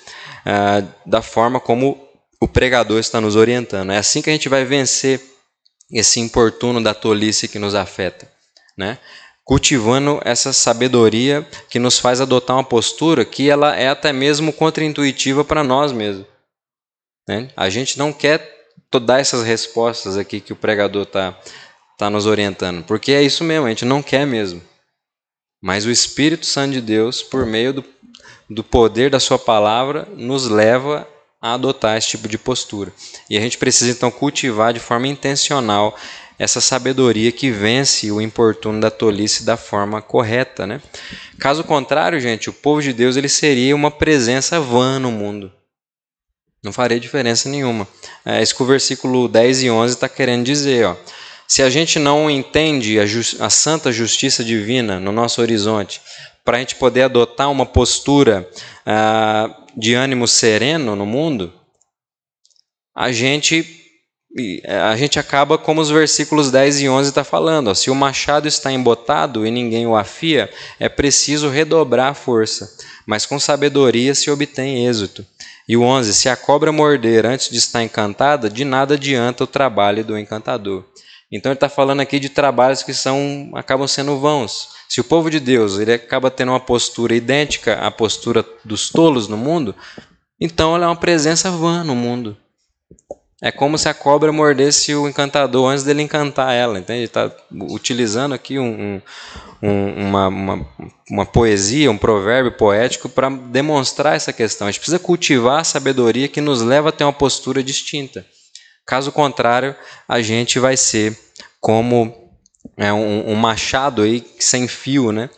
[0.44, 1.98] Ah, da forma como
[2.40, 3.92] o pregador está nos orientando.
[3.92, 5.20] É assim que a gente vai vencer
[5.90, 8.30] esse importuno da tolice que nos afeta,
[8.76, 8.98] né?
[9.44, 15.44] Cultivando essa sabedoria que nos faz adotar uma postura que ela é até mesmo contraintuitiva
[15.44, 16.26] para nós mesmos.
[17.28, 17.48] Né?
[17.56, 18.52] A gente não quer
[19.00, 21.36] dar essas respostas aqui que o pregador está
[21.98, 24.62] tá nos orientando, porque é isso mesmo, a gente não quer mesmo.
[25.60, 27.84] Mas o Espírito Santo de Deus, por meio do,
[28.48, 31.08] do poder da Sua palavra, nos leva
[31.40, 32.92] a adotar esse tipo de postura.
[33.28, 35.96] E a gente precisa então cultivar de forma intencional
[36.38, 40.82] essa sabedoria que vence o importuno da tolice da forma correta, né?
[41.38, 45.52] Caso contrário, gente, o povo de Deus ele seria uma presença vã no mundo.
[46.64, 47.86] Não faria diferença nenhuma.
[48.24, 50.86] É isso que o versículo 10 e 11 está querendo dizer.
[50.86, 50.96] Ó.
[51.46, 53.04] Se a gente não entende a,
[53.44, 56.00] a santa justiça divina no nosso horizonte,
[56.42, 58.48] para a gente poder adotar uma postura
[58.86, 61.52] ah, de ânimo sereno no mundo,
[62.96, 63.82] a gente
[64.66, 67.68] a gente acaba como os versículos 10 e 11 está falando.
[67.68, 70.50] Ó, se o machado está embotado e ninguém o afia,
[70.80, 75.24] é preciso redobrar a força, mas com sabedoria se obtém êxito.
[75.68, 79.46] E o 11: Se a cobra morder antes de estar encantada, de nada adianta o
[79.46, 80.84] trabalho do encantador.
[81.32, 84.68] Então ele está falando aqui de trabalhos que são acabam sendo vãos.
[84.88, 89.26] Se o povo de Deus ele acaba tendo uma postura idêntica à postura dos tolos
[89.26, 89.74] no mundo,
[90.40, 92.36] então ele é uma presença vã no mundo.
[93.42, 97.04] É como se a cobra mordesse o encantador antes dele encantar ela, entende?
[97.04, 99.02] Está utilizando aqui um,
[99.62, 100.68] um, uma, uma,
[101.10, 104.66] uma, poesia, um provérbio poético para demonstrar essa questão.
[104.66, 108.24] A gente precisa cultivar a sabedoria que nos leva a ter uma postura distinta.
[108.86, 109.74] Caso contrário,
[110.08, 111.18] a gente vai ser
[111.60, 112.30] como
[112.76, 115.28] é, um, um machado aí sem fio, né?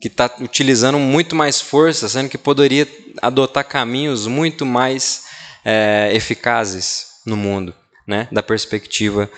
[0.00, 2.88] que está utilizando muito mais força, sendo que poderia
[3.20, 5.24] adotar caminhos muito mais
[5.62, 7.74] é, eficazes no mundo,
[8.06, 8.28] né?
[8.30, 9.30] da perspectiva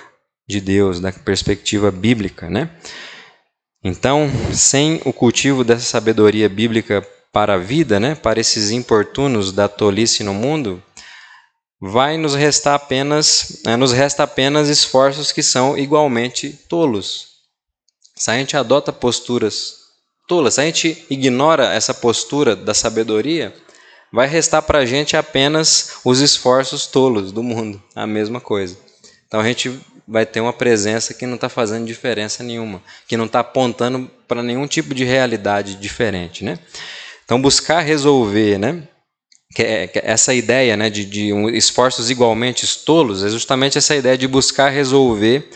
[0.46, 2.48] de Deus, da perspectiva bíblica.
[2.48, 2.70] Né?
[3.82, 8.14] Então, sem o cultivo dessa sabedoria bíblica para a vida, né?
[8.14, 10.82] para esses importunos da tolice no mundo,
[11.80, 13.76] vai nos restar apenas, né?
[13.76, 17.32] nos resta apenas esforços que são igualmente tolos.
[18.14, 19.82] Se a gente adota posturas
[20.28, 23.54] tolas, se a gente ignora essa postura da sabedoria,
[24.12, 28.76] vai restar para a gente apenas os esforços tolos do mundo, a mesma coisa.
[29.26, 33.24] Então a gente vai ter uma presença que não está fazendo diferença nenhuma, que não
[33.24, 36.58] está apontando para nenhum tipo de realidade diferente, né?
[37.24, 38.86] Então buscar resolver, né?
[39.54, 43.76] Que é, que é essa ideia, né, de, de um, esforços igualmente tolos, é justamente
[43.76, 45.46] essa ideia de buscar resolver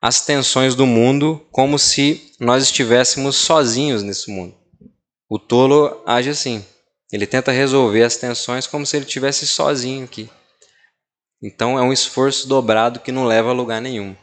[0.00, 4.54] as tensões do mundo como se nós estivéssemos sozinhos nesse mundo.
[5.28, 6.64] O tolo age assim.
[7.16, 10.28] Ele tenta resolver as tensões como se ele estivesse sozinho aqui.
[11.42, 14.14] Então é um esforço dobrado que não leva a lugar nenhum,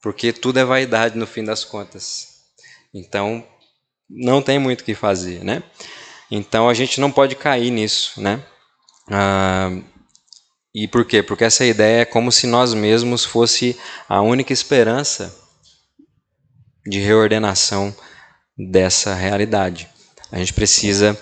[0.00, 2.28] porque tudo é vaidade no fim das contas.
[2.94, 3.44] Então
[4.08, 5.60] não tem muito o que fazer, né?
[6.30, 8.40] Então a gente não pode cair nisso, né?
[9.10, 9.70] Ah,
[10.72, 11.24] e por quê?
[11.24, 13.76] Porque essa ideia é como se nós mesmos fosse
[14.08, 15.36] a única esperança
[16.86, 17.92] de reordenação
[18.56, 19.88] dessa realidade.
[20.30, 21.18] A gente precisa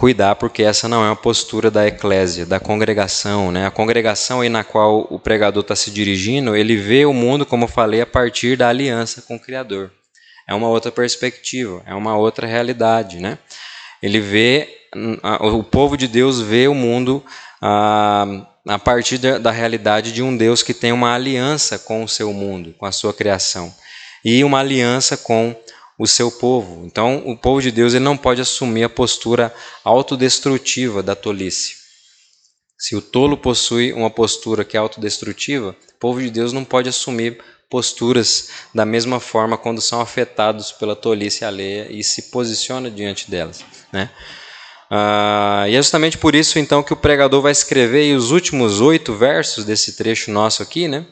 [0.00, 3.66] cuidar porque essa não é uma postura da eclésia, da congregação, né?
[3.66, 7.64] A congregação aí na qual o pregador está se dirigindo, ele vê o mundo, como
[7.64, 9.90] eu falei, a partir da aliança com o Criador.
[10.48, 13.36] É uma outra perspectiva, é uma outra realidade, né?
[14.02, 14.68] Ele vê
[15.42, 17.22] o povo de Deus vê o mundo
[17.60, 22.08] ah, a partir da, da realidade de um Deus que tem uma aliança com o
[22.08, 23.70] seu mundo, com a sua criação,
[24.24, 25.54] e uma aliança com
[26.00, 26.86] o seu povo.
[26.86, 31.74] Então, o povo de Deus ele não pode assumir a postura autodestrutiva da tolice.
[32.78, 36.88] Se o tolo possui uma postura que é autodestrutiva, o povo de Deus não pode
[36.88, 37.38] assumir
[37.68, 43.62] posturas da mesma forma quando são afetados pela tolice alheia e se posiciona diante delas.
[43.92, 44.08] Né?
[44.90, 49.12] Ah, e é justamente por isso então que o pregador vai escrever os últimos oito
[49.12, 51.06] versos desse trecho nosso aqui, né?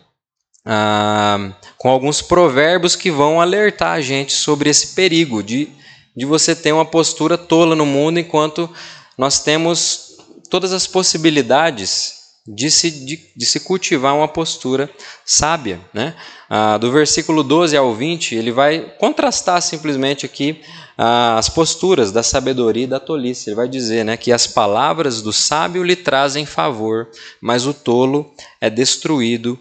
[0.64, 5.68] Ah, com alguns provérbios que vão alertar a gente sobre esse perigo de,
[6.16, 8.68] de você ter uma postura tola no mundo enquanto
[9.16, 10.16] nós temos
[10.50, 14.90] todas as possibilidades de se, de, de se cultivar uma postura
[15.24, 15.80] sábia.
[15.92, 16.14] Né?
[16.48, 20.60] Ah, do versículo 12 ao 20, ele vai contrastar simplesmente aqui
[20.96, 23.50] ah, as posturas da sabedoria e da tolice.
[23.50, 27.08] Ele vai dizer né, que as palavras do sábio lhe trazem favor,
[27.40, 29.58] mas o tolo é destruído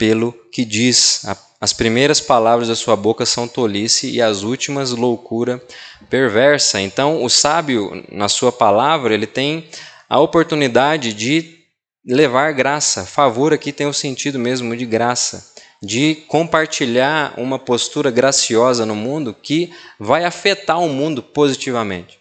[0.00, 1.26] pelo que diz.
[1.60, 5.62] As primeiras palavras da sua boca são tolice e as últimas loucura
[6.08, 6.80] perversa.
[6.80, 9.68] Então, o sábio, na sua palavra, ele tem
[10.08, 11.58] a oportunidade de
[12.02, 13.04] levar graça.
[13.04, 19.36] Favor aqui tem o sentido mesmo de graça, de compartilhar uma postura graciosa no mundo
[19.42, 22.18] que vai afetar o mundo positivamente.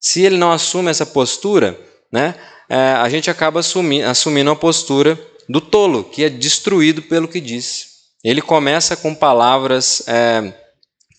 [0.00, 1.78] Se ele não assume essa postura,
[2.10, 2.34] né,
[2.68, 5.16] é, a gente acaba assumi assumindo a postura
[5.48, 7.88] do tolo, que é destruído pelo que diz.
[8.24, 10.52] Ele começa com palavras é,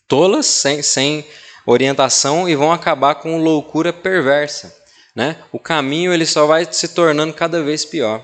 [0.07, 1.25] tolas, sem, sem
[1.65, 4.77] orientação, e vão acabar com loucura perversa
[5.17, 8.23] né, o caminho ele só vai se tornando cada vez pior.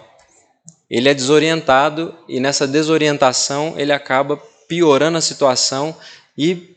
[0.87, 4.37] Ele é desorientado e nessa desorientação ele acaba
[4.67, 5.97] piorando a situação
[6.37, 6.75] e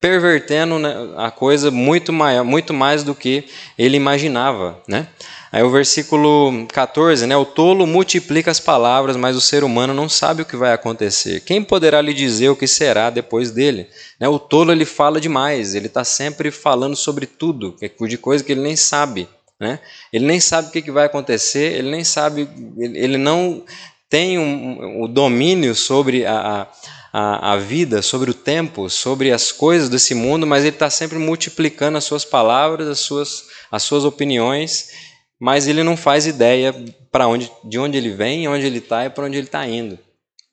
[0.00, 4.80] pervertendo né, a coisa muito, maior, muito mais do que ele imaginava.
[4.86, 5.08] Né?
[5.50, 10.08] Aí o versículo 14, né, o tolo multiplica as palavras, mas o ser humano não
[10.08, 11.40] sabe o que vai acontecer.
[11.40, 13.88] Quem poderá lhe dizer o que será depois dele?
[14.20, 17.74] Né, o tolo ele fala demais, ele está sempre falando sobre tudo,
[18.06, 19.26] de coisa que ele nem sabe.
[19.58, 19.80] Né?
[20.12, 23.64] Ele nem sabe o que, vai acontecer, ele nem sabe, ele não
[24.08, 26.68] tem um, o domínio sobre a,
[27.12, 31.18] a, a, vida, sobre o tempo, sobre as coisas desse mundo, mas ele está sempre
[31.18, 35.07] multiplicando as suas palavras, as suas, as suas opiniões,
[35.38, 36.74] mas ele não faz ideia
[37.10, 39.98] para onde, de onde ele vem, onde ele está e para onde ele está indo,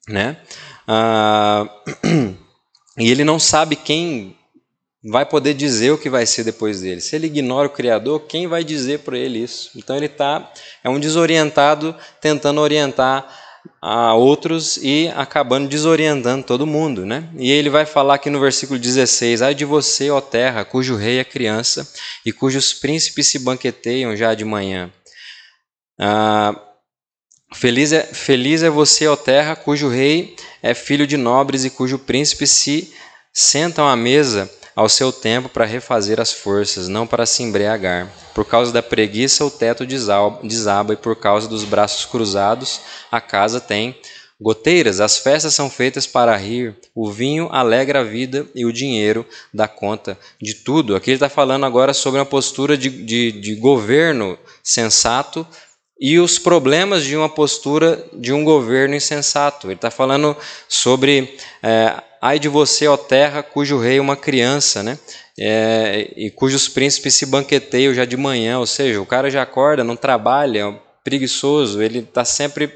[0.08, 0.38] né?
[0.88, 1.68] Ah,
[2.98, 4.36] e ele não sabe quem
[5.08, 7.00] vai poder dizer o que vai ser depois dele.
[7.00, 9.72] Se ele ignora o Criador, quem vai dizer para ele isso?
[9.76, 10.52] Então ele tá
[10.84, 13.45] é um desorientado tentando orientar
[13.82, 17.30] a outros e acabando desorientando todo mundo, né?
[17.38, 21.20] E ele vai falar aqui no versículo 16: Ai de você, ó terra, cujo rei
[21.20, 21.88] é criança
[22.26, 24.92] e cujos príncipes se banqueteiam já de manhã.
[26.00, 26.60] Ah,
[27.54, 32.00] feliz, é, feliz é você, ó terra, cujo rei é filho de nobres e cujo
[32.00, 32.94] príncipe se
[33.34, 38.12] sentam à mesa ao seu tempo para refazer as forças, não para se embriagar.
[38.34, 43.62] Por causa da preguiça, o teto desaba, e por causa dos braços cruzados, a casa
[43.62, 43.96] tem
[44.40, 45.00] goteiras.
[45.00, 49.68] As festas são feitas para rir, o vinho alegra a vida e o dinheiro dá
[49.68, 50.96] conta de tudo.
[50.96, 55.48] Aqui ele está falando agora sobre uma postura de, de, de governo sensato
[55.98, 59.68] e os problemas de uma postura de um governo insensato.
[59.68, 60.36] Ele está falando
[60.68, 64.98] sobre é, ai de você, ó terra, cujo rei é uma criança, né?
[65.38, 69.84] É, e cujos príncipes se banqueteiam já de manhã, ou seja, o cara já acorda,
[69.84, 70.74] não trabalha, é
[71.04, 72.74] preguiçoso, ele está sempre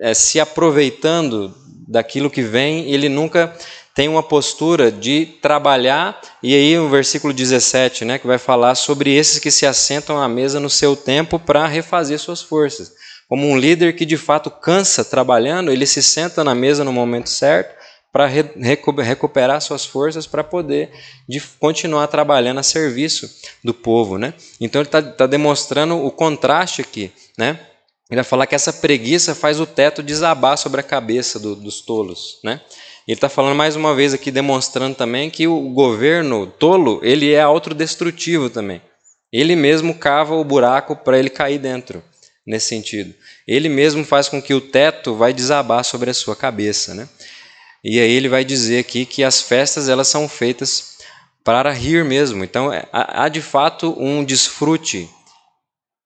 [0.00, 1.52] é, se aproveitando
[1.88, 3.52] daquilo que vem, ele nunca
[3.96, 9.12] tem uma postura de trabalhar, e aí o versículo 17, né, que vai falar sobre
[9.12, 12.92] esses que se assentam à mesa no seu tempo para refazer suas forças.
[13.28, 17.28] Como um líder que de fato cansa trabalhando, ele se senta na mesa no momento
[17.28, 17.82] certo
[18.14, 18.44] para re
[19.02, 20.88] recuperar suas forças para poder
[21.28, 23.28] de continuar trabalhando a serviço
[23.62, 24.18] do povo.
[24.18, 24.34] Né?
[24.60, 27.10] Então ele está tá demonstrando o contraste aqui.
[27.36, 27.58] Né?
[28.08, 31.80] Ele vai falar que essa preguiça faz o teto desabar sobre a cabeça do, dos
[31.80, 32.38] tolos.
[32.44, 32.60] Né?
[33.04, 37.40] Ele está falando mais uma vez aqui, demonstrando também que o governo tolo ele é
[37.40, 38.80] autodestrutivo também.
[39.32, 42.00] Ele mesmo cava o buraco para ele cair dentro,
[42.46, 43.12] nesse sentido.
[43.44, 46.94] Ele mesmo faz com que o teto vai desabar sobre a sua cabeça.
[46.94, 47.08] Né?
[47.84, 50.96] E aí ele vai dizer aqui que as festas elas são feitas
[51.44, 52.42] para rir mesmo.
[52.42, 55.08] Então é, há de fato um desfrute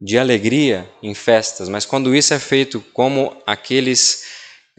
[0.00, 4.24] de alegria em festas, mas quando isso é feito como aqueles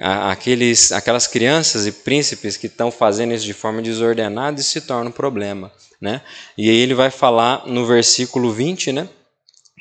[0.02, 5.10] aqueles, aquelas crianças e príncipes que estão fazendo isso de forma desordenada, isso se torna
[5.10, 5.72] um problema.
[6.02, 6.22] Né?
[6.58, 9.10] E aí ele vai falar no versículo 20 né,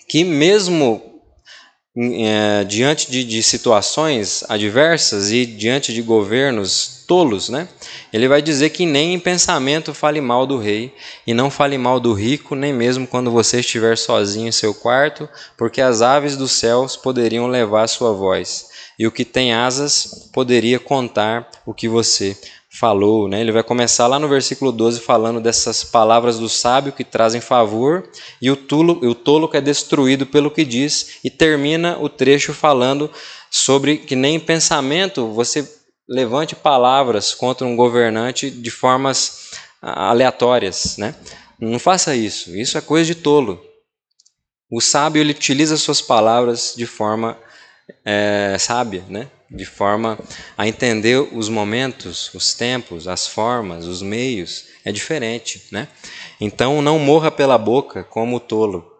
[0.09, 1.21] que, mesmo
[1.97, 7.66] é, diante de, de, situações adversas e diante de governos tolos, né,
[8.12, 10.94] ele vai dizer que nem em pensamento fale mal do rei,
[11.26, 15.28] e não fale mal do rico, nem mesmo quando você estiver sozinho em seu quarto,
[15.56, 20.80] porque as aves dos céus poderiam levar sua voz e o que tem asas poderia
[20.80, 22.36] contar o que você
[22.68, 23.28] falou.
[23.28, 23.40] Né?
[23.40, 28.09] Ele vai começar lá no versículo 12 falando dessas palavras do sábio que trazem favor
[28.42, 32.52] e o tolo, o tolo que é destruído pelo que diz, e termina o trecho
[32.52, 33.11] falando
[33.50, 35.78] sobre que nem em pensamento você
[36.09, 39.50] levante palavras contra um governante de formas
[39.82, 40.96] aleatórias.
[40.96, 41.14] Né?
[41.61, 43.62] Não faça isso, isso é coisa de tolo.
[44.70, 47.38] O sábio ele utiliza suas palavras de forma
[48.04, 49.28] é, sábia, né?
[49.50, 50.18] de forma
[50.56, 54.66] a entender os momentos, os tempos, as formas, os meios.
[54.84, 55.66] É diferente.
[55.72, 55.88] Né?
[56.40, 58.90] Então, não morra pela boca como o tolo.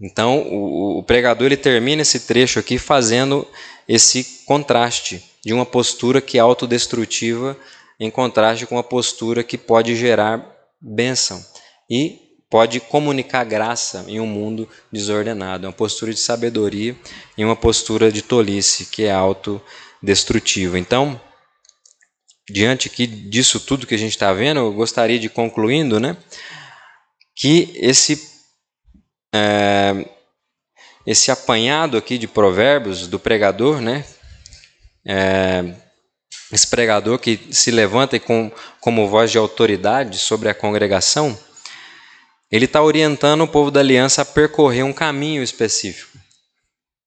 [0.00, 3.46] Então, o, o pregador ele termina esse trecho aqui fazendo
[3.88, 7.56] esse contraste de uma postura que é autodestrutiva
[7.98, 10.44] em contraste com uma postura que pode gerar
[10.80, 11.44] bênção.
[11.88, 15.64] E pode comunicar graça em um mundo desordenado.
[15.64, 16.96] É uma postura de sabedoria
[17.38, 20.78] e uma postura de tolice, que é autodestrutiva.
[20.78, 21.20] Então,
[22.50, 26.16] diante aqui disso tudo que a gente está vendo, eu gostaria de concluindo, né,
[27.36, 28.28] que esse
[29.32, 30.08] é,
[31.06, 34.04] esse apanhado aqui de provérbios do pregador, né,
[35.06, 35.74] é,
[36.52, 41.38] esse pregador que se levanta com, como voz de autoridade sobre a congregação,
[42.50, 46.18] ele está orientando o povo da aliança a percorrer um caminho específico.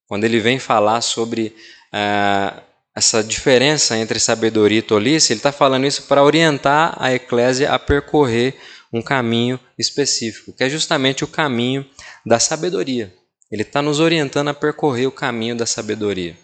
[0.08, 1.56] Quando ele vem falar sobre
[1.94, 2.62] uh,
[2.96, 7.80] essa diferença entre sabedoria e tolice, ele está falando isso para orientar a eclésia a
[7.80, 8.56] percorrer
[8.92, 11.86] um caminho específico, que é justamente o caminho
[12.26, 13.14] da sabedoria.
[13.52, 16.38] Ele está nos orientando a percorrer o caminho da sabedoria.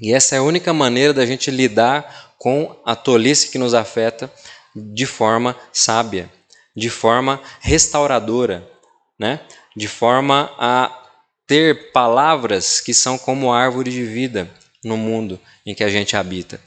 [0.00, 4.32] E essa é a única maneira da gente lidar com a tolice que nos afeta
[4.74, 6.30] de forma sábia
[6.74, 8.68] de forma restauradora,
[9.18, 9.40] né?
[9.76, 10.96] de forma a
[11.46, 14.50] ter palavras que são como árvore de vida
[14.84, 16.60] no mundo em que a gente habita.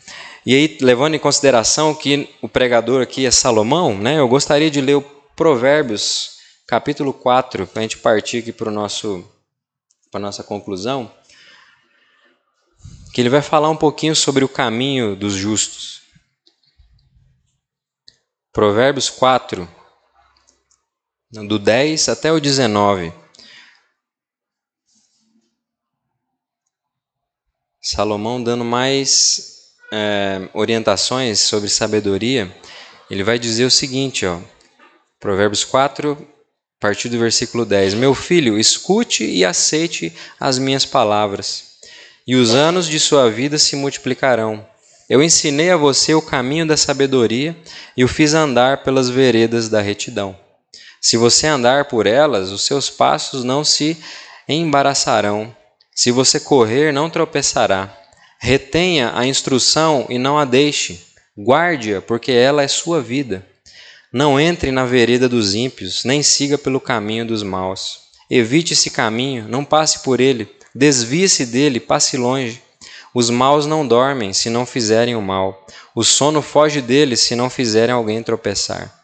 [0.46, 4.82] E aí, levando em consideração que o pregador aqui é Salomão, né, eu gostaria de
[4.82, 5.02] ler o
[5.36, 6.34] Provérbios,
[6.68, 11.10] capítulo 4, para a gente partir aqui para, a nossa conclusão,
[13.14, 16.02] que ele vai falar um pouquinho sobre o caminho dos justos.
[18.52, 19.70] Provérbios 4,
[21.48, 23.14] do 10 até o 19.
[27.80, 32.56] Salomão dando mais é, orientações sobre sabedoria,
[33.12, 34.40] ele vai dizer o seguinte, ó,
[35.20, 41.73] Provérbios 4, a partir do versículo 10: Meu filho, escute e aceite as minhas palavras,
[42.26, 44.66] e os anos de sua vida se multiplicarão.
[45.10, 47.56] Eu ensinei a você o caminho da sabedoria
[47.96, 50.38] e o fiz andar pelas veredas da retidão.
[51.02, 53.98] Se você andar por elas, os seus passos não se
[54.48, 55.54] embaraçarão.
[55.94, 57.96] Se você correr, não tropeçará.
[58.40, 61.02] Retenha a instrução e não a deixe.
[61.38, 63.46] Guarde-a, porque ela é sua vida.
[64.12, 68.02] Não entre na vereda dos ímpios, nem siga pelo caminho dos maus.
[68.30, 70.48] Evite esse caminho, não passe por ele.
[70.76, 72.62] Desvie-se dele, passe longe.
[73.14, 75.66] Os maus não dormem se não fizerem o mal.
[75.96, 79.04] O sono foge deles se não fizerem alguém tropeçar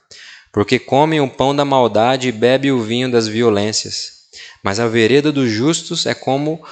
[0.51, 4.20] porque comem o pão da maldade e bebem o vinho das violências.
[4.63, 6.63] Mas a vereda dos justos é como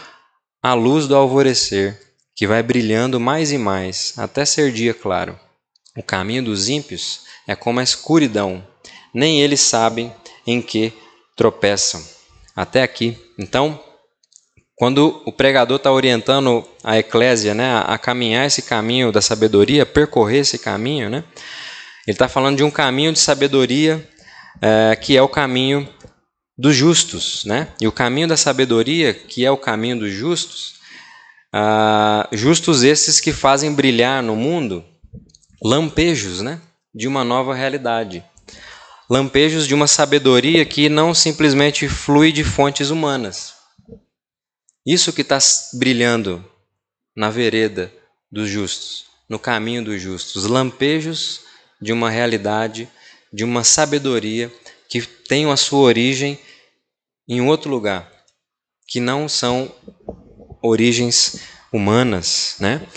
[0.61, 1.99] a luz do alvorecer,
[2.35, 5.39] que vai brilhando mais e mais, até ser dia claro.
[5.95, 8.65] O caminho dos ímpios é como a escuridão,
[9.13, 10.13] nem eles sabem
[10.45, 10.93] em que
[11.35, 12.03] tropeçam.
[12.55, 13.17] Até aqui.
[13.37, 13.79] Então,
[14.78, 20.41] quando o pregador está orientando a eclésia né, a caminhar esse caminho da sabedoria, percorrer
[20.41, 21.23] esse caminho, né,
[22.05, 24.07] ele está falando de um caminho de sabedoria
[24.61, 25.89] é, que é o caminho
[26.57, 27.67] dos justos, né?
[27.80, 30.75] E o caminho da sabedoria, que é o caminho dos justos,
[31.53, 34.84] ah, justos esses que fazem brilhar no mundo
[35.61, 36.59] lampejos, né?
[36.93, 38.23] De uma nova realidade,
[39.09, 43.57] lampejos de uma sabedoria que não simplesmente flui de fontes humanas.
[44.88, 45.38] Isso que está
[45.73, 46.41] brilhando
[47.13, 47.91] na vereda
[48.31, 51.41] dos justos, no caminho dos justos, lampejos
[51.81, 52.89] de uma realidade,
[53.33, 54.49] de uma sabedoria
[54.88, 56.39] que tem a sua origem
[57.27, 58.09] em outro lugar,
[58.88, 59.69] que não são
[60.63, 61.41] origens
[61.73, 62.88] humanas, né?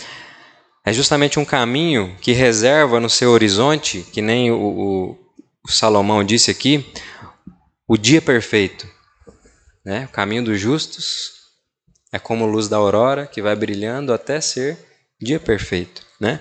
[0.86, 5.18] É justamente um caminho que reserva no seu horizonte, que nem o,
[5.64, 6.86] o, Salomão disse aqui,
[7.88, 8.88] o dia perfeito.
[9.84, 10.04] Né?
[10.04, 11.39] O caminho dos justos
[12.12, 14.78] é como luz da aurora que vai brilhando até ser
[15.20, 16.02] dia perfeito.
[16.18, 16.40] Né?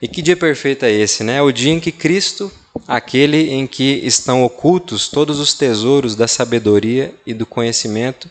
[0.00, 1.40] E que dia perfeito é esse, né?
[1.40, 2.52] O dia em que Cristo,
[2.86, 8.30] aquele em que estão ocultos todos os tesouros da sabedoria e do conhecimento,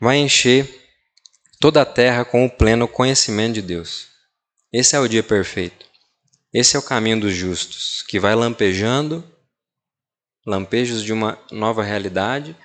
[0.00, 0.80] vai encher
[1.60, 4.08] toda a terra com o pleno conhecimento de Deus.
[4.72, 5.84] Esse é o dia perfeito.
[6.52, 9.22] Esse é o caminho dos justos, que vai lampejando
[10.46, 12.56] lampejos de uma nova realidade,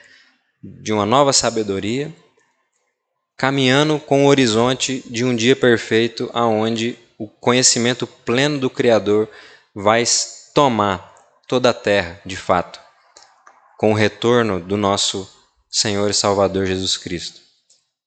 [0.64, 2.16] de uma nova sabedoria,
[3.38, 9.30] caminhando com o horizonte de um dia perfeito aonde o conhecimento pleno do Criador
[9.74, 10.04] vai
[10.54, 11.14] tomar
[11.48, 12.80] toda a terra, de fato,
[13.78, 15.30] com o retorno do nosso
[15.70, 17.42] Senhor e Salvador Jesus Cristo.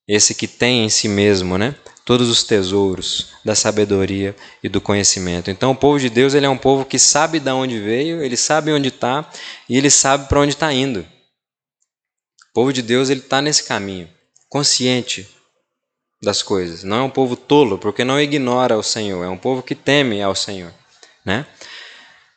[0.06, 1.74] Esse que tem em si mesmo, né,
[2.08, 5.50] todos os tesouros da sabedoria e do conhecimento.
[5.50, 8.36] Então, o povo de Deus ele é um povo que sabe de onde veio, ele
[8.36, 9.30] sabe onde está
[9.68, 11.00] e ele sabe para onde está indo.
[11.00, 14.08] O povo de Deus ele está nesse caminho,
[14.48, 15.28] consciente
[16.22, 16.82] das coisas.
[16.82, 20.22] Não é um povo tolo, porque não ignora o Senhor, é um povo que teme
[20.22, 20.72] ao Senhor,
[21.24, 21.46] né?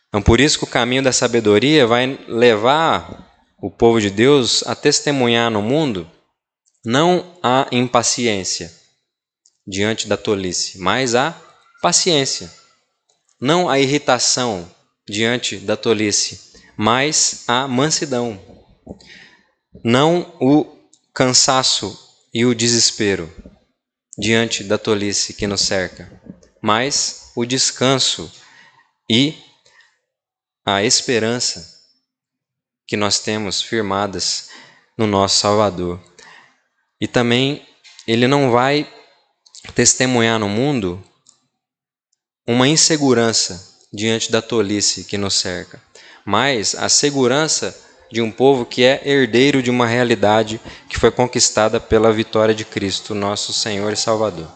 [0.09, 3.31] Então, por isso que o caminho da sabedoria vai levar
[3.61, 6.09] o povo de Deus a testemunhar no mundo
[6.83, 8.71] não a impaciência
[9.65, 11.39] diante da tolice, mas a
[11.81, 12.51] paciência.
[13.39, 14.69] Não a irritação
[15.07, 18.39] diante da tolice, mas a mansidão.
[19.83, 20.80] Não o
[21.13, 21.97] cansaço
[22.33, 23.31] e o desespero,
[24.17, 26.21] diante da tolice que nos cerca,
[26.61, 28.31] mas o descanso
[29.09, 29.35] e
[30.65, 31.81] a esperança
[32.87, 34.49] que nós temos firmadas
[34.97, 35.99] no nosso Salvador.
[36.99, 37.65] E também
[38.07, 38.91] ele não vai
[39.73, 41.03] testemunhar no mundo
[42.47, 45.81] uma insegurança diante da tolice que nos cerca,
[46.25, 47.77] mas a segurança
[48.11, 50.59] de um povo que é herdeiro de uma realidade
[50.89, 54.51] que foi conquistada pela vitória de Cristo, nosso Senhor e Salvador.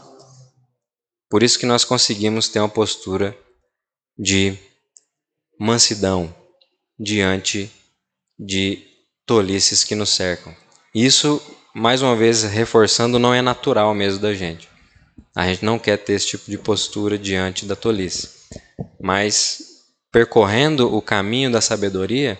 [1.29, 3.35] Por isso que nós conseguimos ter uma postura
[4.17, 4.57] de
[5.59, 6.33] mansidão
[6.99, 7.71] diante
[8.37, 8.83] de
[9.25, 10.55] tolices que nos cercam.
[10.93, 11.41] Isso,
[11.73, 14.69] mais uma vez, reforçando, não é natural mesmo da gente.
[15.35, 18.29] A gente não quer ter esse tipo de postura diante da tolice.
[19.01, 19.61] Mas,
[20.11, 22.39] percorrendo o caminho da sabedoria,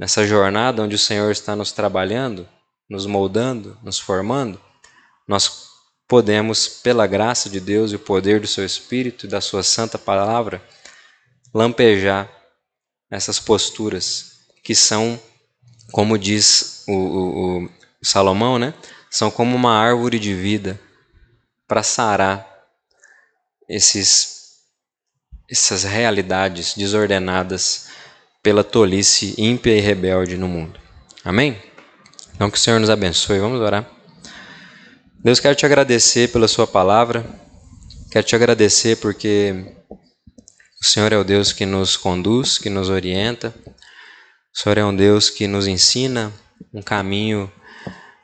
[0.00, 2.48] nessa jornada onde o Senhor está nos trabalhando,
[2.88, 4.58] nos moldando, nos formando,
[5.28, 5.68] nós
[6.08, 9.98] podemos, pela graça de Deus e o poder do seu Espírito e da sua santa
[9.98, 10.62] palavra,
[11.52, 12.32] lampejar
[13.10, 15.20] essas posturas que são,
[15.92, 17.70] como diz o, o, o
[18.02, 18.72] Salomão, né?
[19.10, 20.80] São como uma árvore de vida
[21.68, 22.48] para sarar
[23.68, 24.62] esses,
[25.46, 27.90] essas realidades desordenadas
[28.42, 30.80] pela tolice ímpia e rebelde no mundo.
[31.24, 31.60] Amém?
[32.34, 33.38] Então que o Senhor nos abençoe.
[33.38, 33.88] Vamos orar.
[35.22, 37.24] Deus, quero te agradecer pela Sua palavra.
[38.10, 39.76] Quero te agradecer porque
[40.80, 43.54] o Senhor é o Deus que nos conduz, que nos orienta.
[44.54, 46.32] O Senhor é um Deus que nos ensina
[46.72, 47.52] um caminho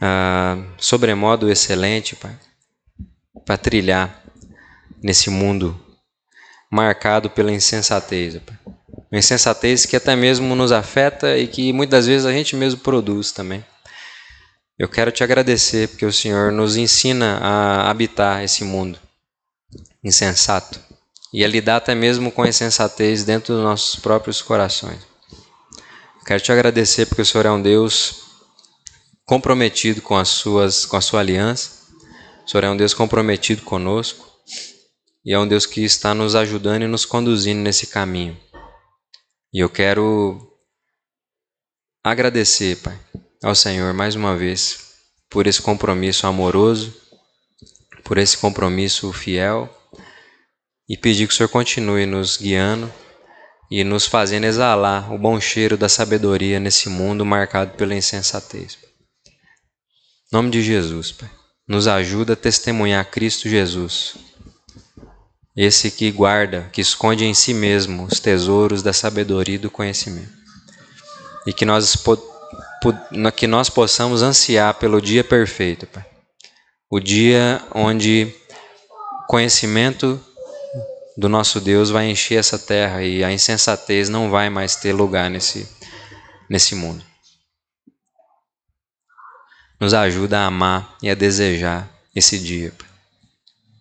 [0.01, 2.37] ah, sobremodo excelente, Pai,
[3.45, 4.25] para trilhar
[5.03, 5.79] nesse mundo
[6.71, 8.39] marcado pela insensatez.
[8.39, 8.76] Pai.
[9.13, 13.65] Insensatez que até mesmo nos afeta e que muitas vezes a gente mesmo produz também.
[14.79, 18.99] Eu quero te agradecer porque o Senhor nos ensina a habitar esse mundo
[20.05, 20.79] insensato
[21.33, 25.01] e a lidar até mesmo com a insensatez dentro dos nossos próprios corações.
[26.27, 28.23] Quero te agradecer porque o Senhor é um Deus
[29.25, 31.71] comprometido com as suas com a sua aliança.
[32.45, 34.27] O Senhor é um Deus comprometido conosco
[35.25, 38.37] e é um Deus que está nos ajudando e nos conduzindo nesse caminho.
[39.57, 40.55] E eu quero
[42.05, 43.01] agradecer, Pai,
[43.43, 44.99] ao Senhor mais uma vez
[45.31, 46.95] por esse compromisso amoroso,
[48.05, 49.75] por esse compromisso fiel
[50.87, 52.93] e pedir que o Senhor continue nos guiando
[53.71, 58.77] e nos fazendo exalar o bom cheiro da sabedoria nesse mundo marcado pela insensatez.
[59.27, 61.31] Em nome de Jesus, Pai,
[61.67, 64.19] nos ajuda a testemunhar Cristo Jesus,
[65.57, 70.33] esse que guarda, que esconde em si mesmo os tesouros da sabedoria e do conhecimento.
[71.47, 71.97] E que nós
[73.35, 76.05] que nós possamos ansiar pelo dia perfeito, Pai.
[76.91, 78.33] O dia onde
[79.27, 80.21] conhecimento
[81.17, 85.31] do nosso Deus vai encher essa terra e a insensatez não vai mais ter lugar
[85.31, 85.67] nesse,
[86.49, 87.03] nesse mundo.
[89.81, 92.73] Nos ajuda a amar e a desejar esse dia.
[92.83, 92.86] Em